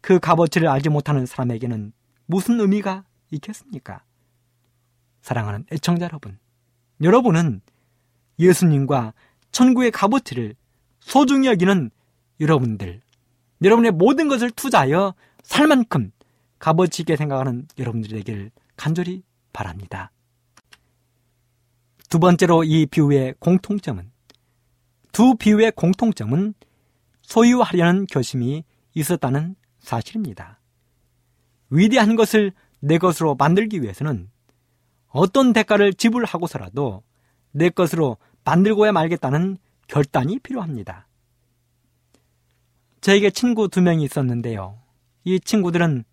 그 0.00 0.20
값어치를 0.20 0.68
알지 0.68 0.90
못하는 0.90 1.26
사람에게는 1.26 1.92
무슨 2.26 2.60
의미가 2.60 3.02
있겠습니까? 3.32 4.04
사랑하는 5.22 5.66
애청자 5.72 6.04
여러분, 6.04 6.38
여러분은 7.02 7.60
예수님과 8.38 9.12
천국의 9.50 9.90
값어치를 9.90 10.54
소중히 11.00 11.48
여기는 11.48 11.90
여러분들, 12.38 13.00
여러분의 13.60 13.90
모든 13.90 14.28
것을 14.28 14.52
투자하여 14.52 15.12
살 15.42 15.66
만큼 15.66 16.12
값어치 16.60 17.02
있게 17.02 17.16
생각하는 17.16 17.66
여러분들이 17.76 18.22
되길 18.22 18.52
간절히 18.76 19.24
바랍니다. 19.52 20.12
두 22.08 22.20
번째로 22.20 22.62
이 22.62 22.86
비유의 22.86 23.34
공통점은 23.40 24.12
두 25.10 25.34
비유의 25.34 25.72
공통점은 25.72 26.54
소유하려는 27.32 28.06
결심이 28.06 28.62
있었다는 28.92 29.56
사실입니다. 29.78 30.60
위대한 31.70 32.14
것을 32.14 32.52
내 32.80 32.98
것으로 32.98 33.36
만들기 33.36 33.80
위해서는 33.80 34.30
어떤 35.08 35.54
대가를 35.54 35.94
지불하고서라도 35.94 37.02
내 37.52 37.70
것으로 37.70 38.18
만들고야 38.44 38.92
말겠다는 38.92 39.56
결단이 39.86 40.40
필요합니다. 40.40 41.08
저에게 43.00 43.30
친구 43.30 43.68
두 43.68 43.80
명이 43.80 44.04
있었는데요. 44.04 44.78
이 45.24 45.40
친구들은 45.40 46.04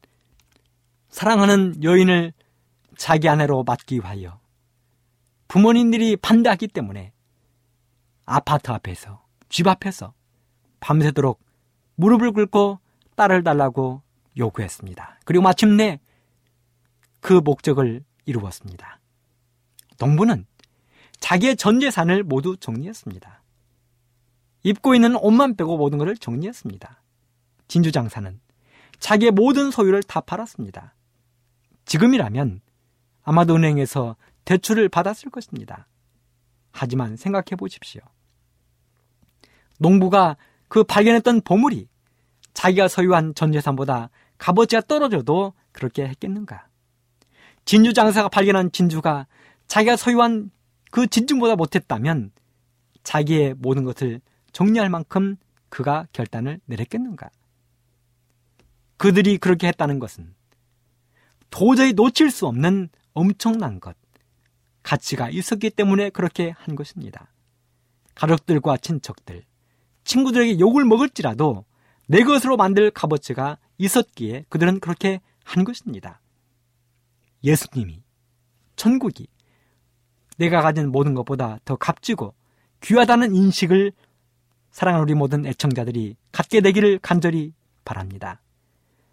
사랑하는 1.09 1.84
여인을 1.84 2.32
자기 2.95 3.28
아내로 3.28 3.65
맡기 3.65 3.95
위하여 3.95 4.39
부모님들이 5.49 6.15
반대하기 6.15 6.70
때문에 6.70 7.11
아파트 8.26 8.72
앞에서, 8.72 9.22
집 9.49 9.67
앞에서 9.67 10.13
밤새도록 10.80 11.40
무릎을 11.96 12.32
꿇고 12.32 12.80
딸을 13.16 13.44
달라고 13.44 14.02
요구했습니다. 14.38 15.20
그리고 15.26 15.44
마침내 15.44 16.00
그 17.20 17.34
목적을 17.34 18.04
이루었습니다. 18.26 19.00
농부는 20.00 20.46
자기의 21.20 21.58
전 21.58 21.80
재산을 21.80 22.24
모두 22.24 22.56
정리했습니다. 22.58 23.44
입고 24.64 24.96
있는 24.96 25.16
옷만 25.18 25.56
빼고 25.56 25.78
모든 25.78 25.98
것을 25.98 26.16
정리했습니다. 26.18 27.02
진주 27.68 27.92
장사는 27.92 28.40
자기의 29.00 29.32
모든 29.32 29.72
소유를 29.72 30.04
다 30.04 30.22
팔았습니다. 30.22 30.94
지금이라면 31.86 32.62
아마도 33.24 33.56
은행에서 33.56 34.16
대출을 34.46 34.90
받았을 34.90 35.30
것입니다. 35.30 35.88
하지만 36.72 37.16
생각해 37.16 37.56
보십시오. 37.58 38.02
농부가 39.78 40.38
그 40.70 40.84
발견했던 40.84 41.41
보물이 41.41 41.88
자기가 42.53 42.88
소유한 42.88 43.34
전 43.36 43.51
재산보다 43.51 44.09
값어치가 44.38 44.82
떨어져도 44.82 45.53
그렇게 45.72 46.07
했겠는가? 46.07 46.67
진주 47.65 47.93
장사가 47.93 48.30
발견한 48.30 48.72
진주가 48.72 49.28
자기가 49.67 49.97
소유한 49.97 50.51
그 50.91 51.07
진주보다 51.07 51.55
못했다면 51.55 52.32
자기의 53.03 53.55
모든 53.57 53.84
것을 53.84 54.22
정리할 54.51 54.89
만큼 54.89 55.36
그가 55.70 56.07
결단을 56.13 56.59
내렸겠는가? 56.65 57.30
그들이 58.97 59.38
그렇게 59.38 59.67
했다는 59.67 59.99
것은 59.99 60.34
도저히 61.49 61.93
놓칠 61.93 62.32
수 62.32 62.45
없는 62.47 62.89
엄청난 63.13 63.80
것, 63.80 63.95
가치가 64.84 65.30
있었기 65.30 65.72
때문에 65.72 66.09
그렇게 66.09 66.53
한 66.57 66.76
것입니다. 66.76 67.32
가족들과 68.15 68.78
친척들, 68.78 69.43
친구들에게 70.10 70.60
욕을 70.60 70.86
먹을지라도 70.86 71.66
내 72.07 72.24
것으로 72.24 72.57
만들 72.57 72.89
값어치가 72.89 73.60
있었기에 73.78 74.45
그들은 74.49 74.80
그렇게 74.80 75.22
한 75.43 75.64
것입니다. 75.64 76.20
예수님이, 77.43 78.01
천국이 78.76 79.28
내가 80.38 80.64
가진 80.64 80.91
모든 80.91 81.14
것보다 81.14 81.60
더 81.64 81.76
값지고 81.76 82.34
귀하다는 82.82 83.36
인식을 83.36 83.91
사랑하는 84.72 85.03
우리 85.03 85.14
모든 85.14 85.45
애청자들이 85.45 86.16
갖게 86.32 86.62
되기를 86.62 86.97
간절히 87.03 87.53
바랍니다. 87.86 88.41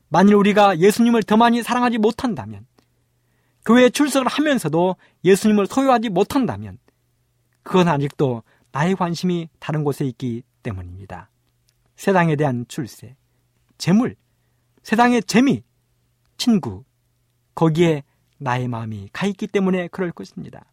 만일 0.08 0.36
우리가 0.36 0.78
예수님을 0.78 1.24
더 1.24 1.36
많이 1.36 1.62
사랑하지 1.62 1.98
못한다면, 1.98 2.66
교회에 3.66 3.90
출석을 3.90 4.28
하면서도 4.28 4.96
예수님을 5.24 5.66
소유하지 5.66 6.08
못한다면, 6.08 6.78
그건 7.62 7.88
아직도 7.88 8.44
나의 8.72 8.96
관심이 8.96 9.50
다른 9.58 9.84
곳에 9.84 10.06
있기 10.06 10.42
때문입니다. 10.66 11.30
세상에 11.94 12.34
대한 12.36 12.64
출세, 12.68 13.16
재물, 13.78 14.16
세상의 14.82 15.22
재미, 15.22 15.62
친구, 16.36 16.84
거기에 17.54 18.02
나의 18.38 18.68
마음이 18.68 19.08
가 19.12 19.26
있기 19.26 19.46
때문에 19.46 19.88
그럴 19.88 20.12
것입니다. 20.12 20.66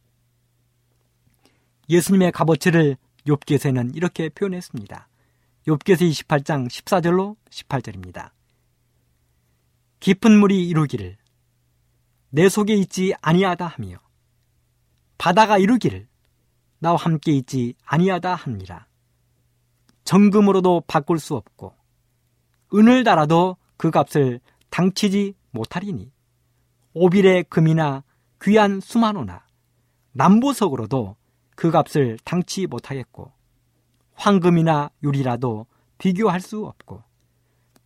예수님의 1.89 2.31
값어치를 2.31 2.97
욥기에서는 3.27 3.95
이렇게 3.95 4.29
표현했습니다. 4.29 5.07
욥기에서 5.67 6.09
28장 6.11 6.67
14절로 6.67 7.37
18절입니다. 7.49 8.31
깊은 9.99 10.39
물이 10.39 10.67
이루기를 10.67 11.17
내 12.29 12.49
속에 12.49 12.73
있지 12.73 13.13
아니하다 13.21 13.67
하며 13.67 13.97
바다가 15.17 15.57
이루기를 15.57 16.07
나와 16.79 16.97
함께 16.97 17.31
있지 17.31 17.75
아니하다 17.85 18.35
합니다. 18.35 18.87
정금으로도 20.03 20.83
바꿀 20.87 21.19
수 21.19 21.35
없고 21.35 21.73
은을 22.73 23.03
달아도 23.03 23.57
그 23.77 23.91
값을 23.91 24.39
당치지 24.69 25.35
못하리니 25.51 26.11
오빌의 26.93 27.45
금이나 27.45 28.03
귀한 28.41 28.79
수만호나 28.79 29.45
남보석으로도 30.11 31.15
그 31.55 31.71
값을 31.71 32.17
당치 32.23 32.67
못하겠고 32.67 33.31
황금이나 34.15 34.89
유리라도 35.03 35.65
비교할 35.97 36.41
수 36.41 36.65
없고 36.65 37.03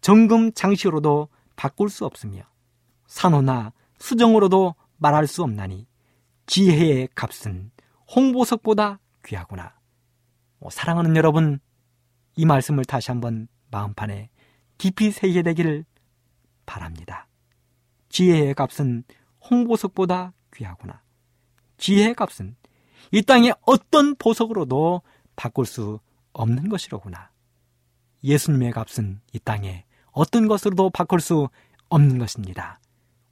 정금 0.01 0.51
장시로도 0.53 1.29
바꿀 1.55 1.89
수 1.89 2.05
없으며 2.05 2.43
산호나 3.07 3.73
수정으로도 3.99 4.75
말할 4.97 5.27
수 5.27 5.43
없나니 5.43 5.87
지혜의 6.45 7.09
값은 7.13 7.71
홍보석보다 8.15 8.99
귀하구나. 9.25 9.73
뭐, 10.59 10.69
사랑하는 10.69 11.15
여러분, 11.15 11.59
이 12.37 12.45
말씀을 12.45 12.85
다시 12.85 13.11
한번 13.11 13.47
마음판에 13.71 14.29
깊이 14.77 15.11
새게 15.11 15.41
되기를 15.41 15.83
바랍니다. 16.65 17.27
지혜의 18.09 18.53
값은 18.53 19.03
홍보석보다 19.49 20.33
귀하구나. 20.53 21.01
지혜의 21.77 22.13
값은 22.13 22.55
이 23.11 23.21
땅의 23.23 23.55
어떤 23.65 24.15
보석으로도 24.15 25.01
바꿀 25.35 25.65
수 25.65 25.99
없는 26.33 26.69
것이로구나. 26.69 27.31
예수님의 28.23 28.71
값은 28.71 29.19
이 29.33 29.39
땅에 29.39 29.85
어떤 30.11 30.47
것으로도 30.47 30.91
바꿀 30.91 31.19
수 31.19 31.49
없는 31.89 32.19
것입니다. 32.19 32.79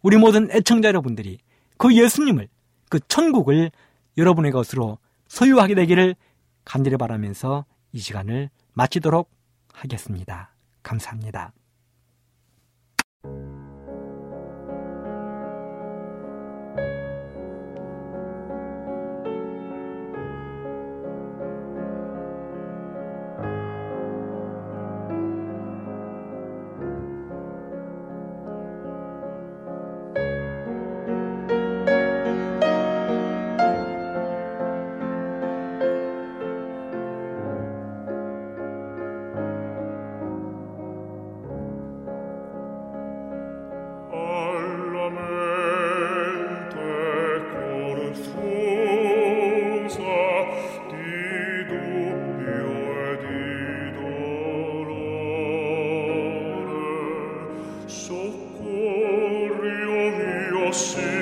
우리 0.01 0.17
모든 0.17 0.49
애청자 0.51 0.87
여러분들이 0.87 1.39
그 1.77 1.95
예수님을, 1.95 2.47
그 2.89 2.99
천국을 3.07 3.71
여러분의 4.17 4.51
것으로 4.51 4.97
소유하게 5.27 5.75
되기를 5.75 6.15
간절히 6.63 6.97
바라면서 6.97 7.65
이 7.91 7.99
시간을 7.99 8.49
마치도록 8.75 9.31
하겠습니다. 9.73 10.53
감사합니다. 10.83 11.53
see. 60.75 61.14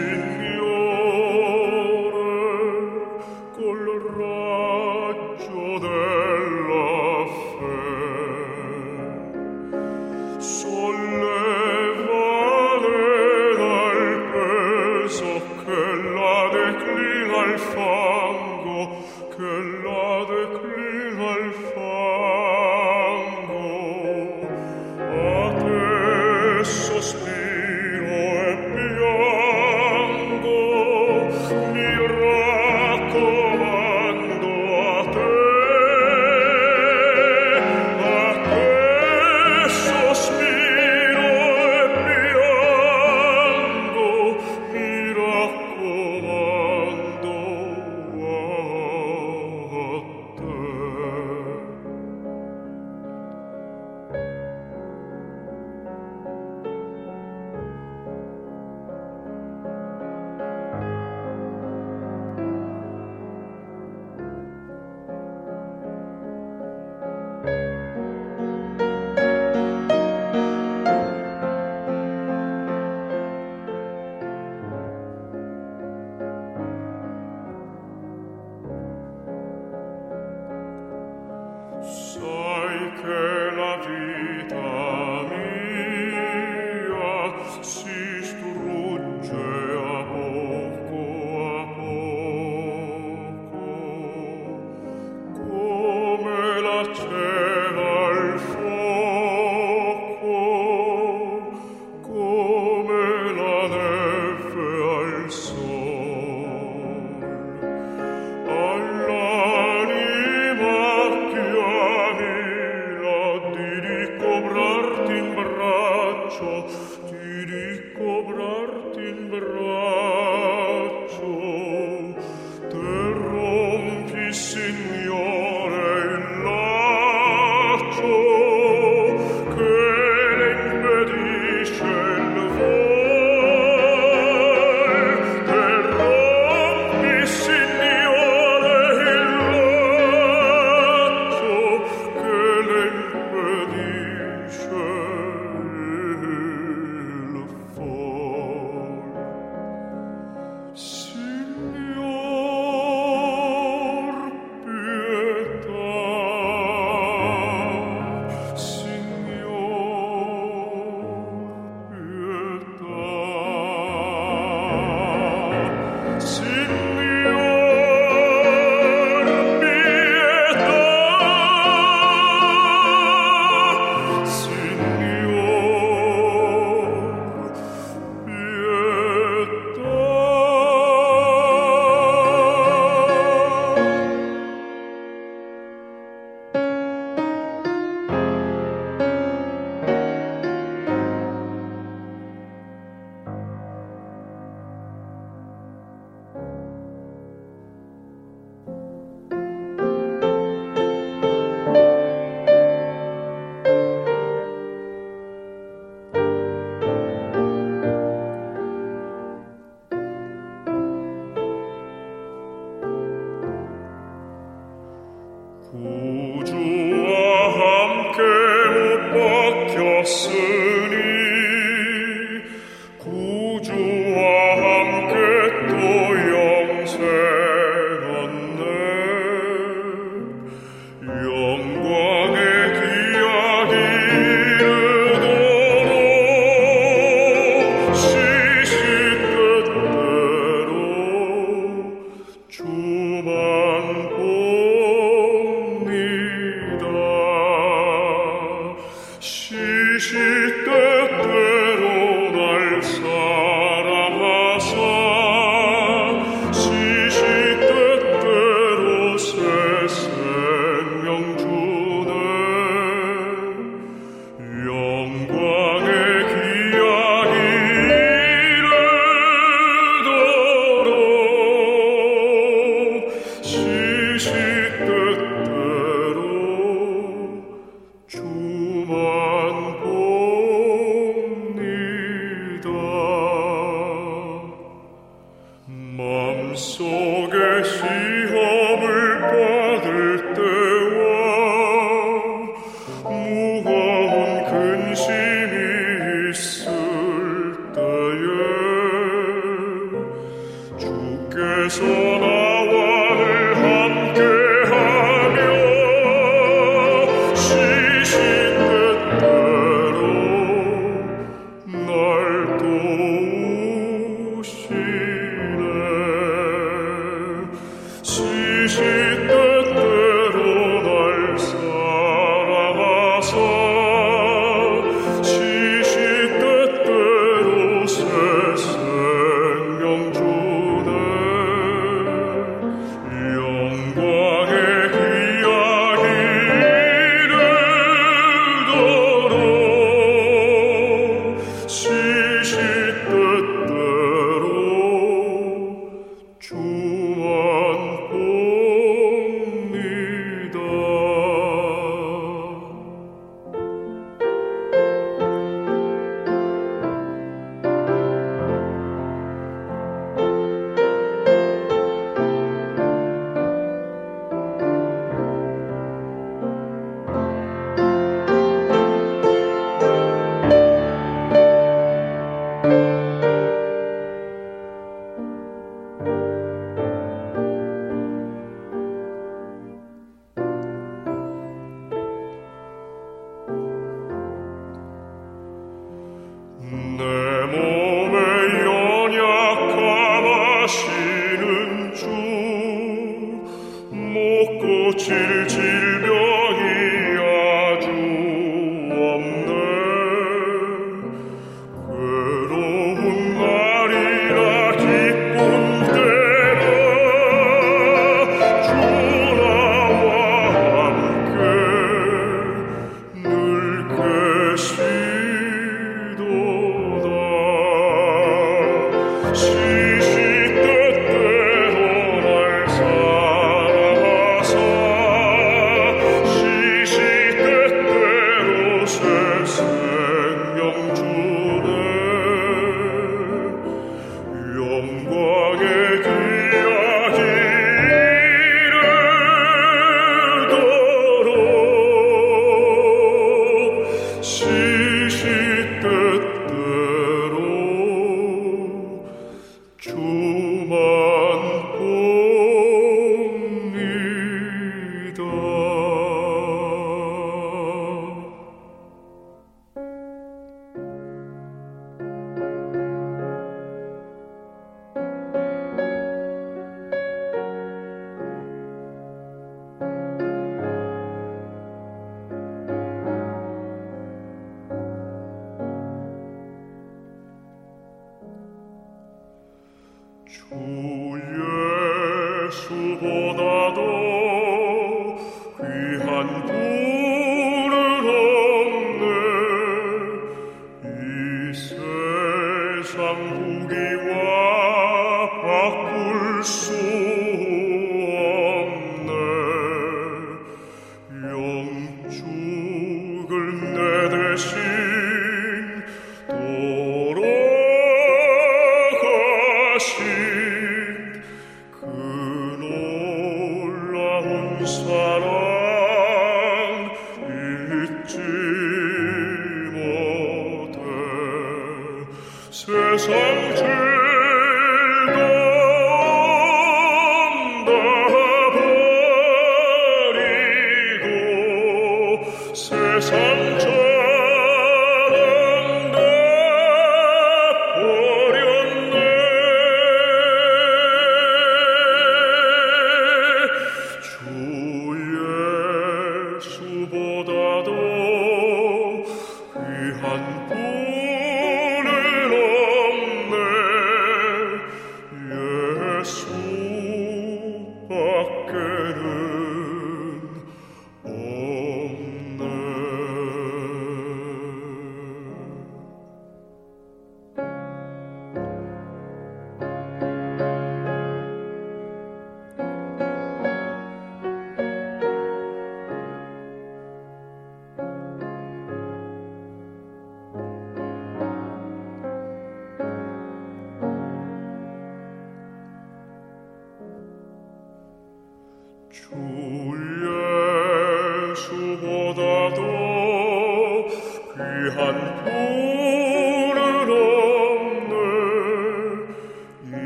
Ooh. 215.75 216.32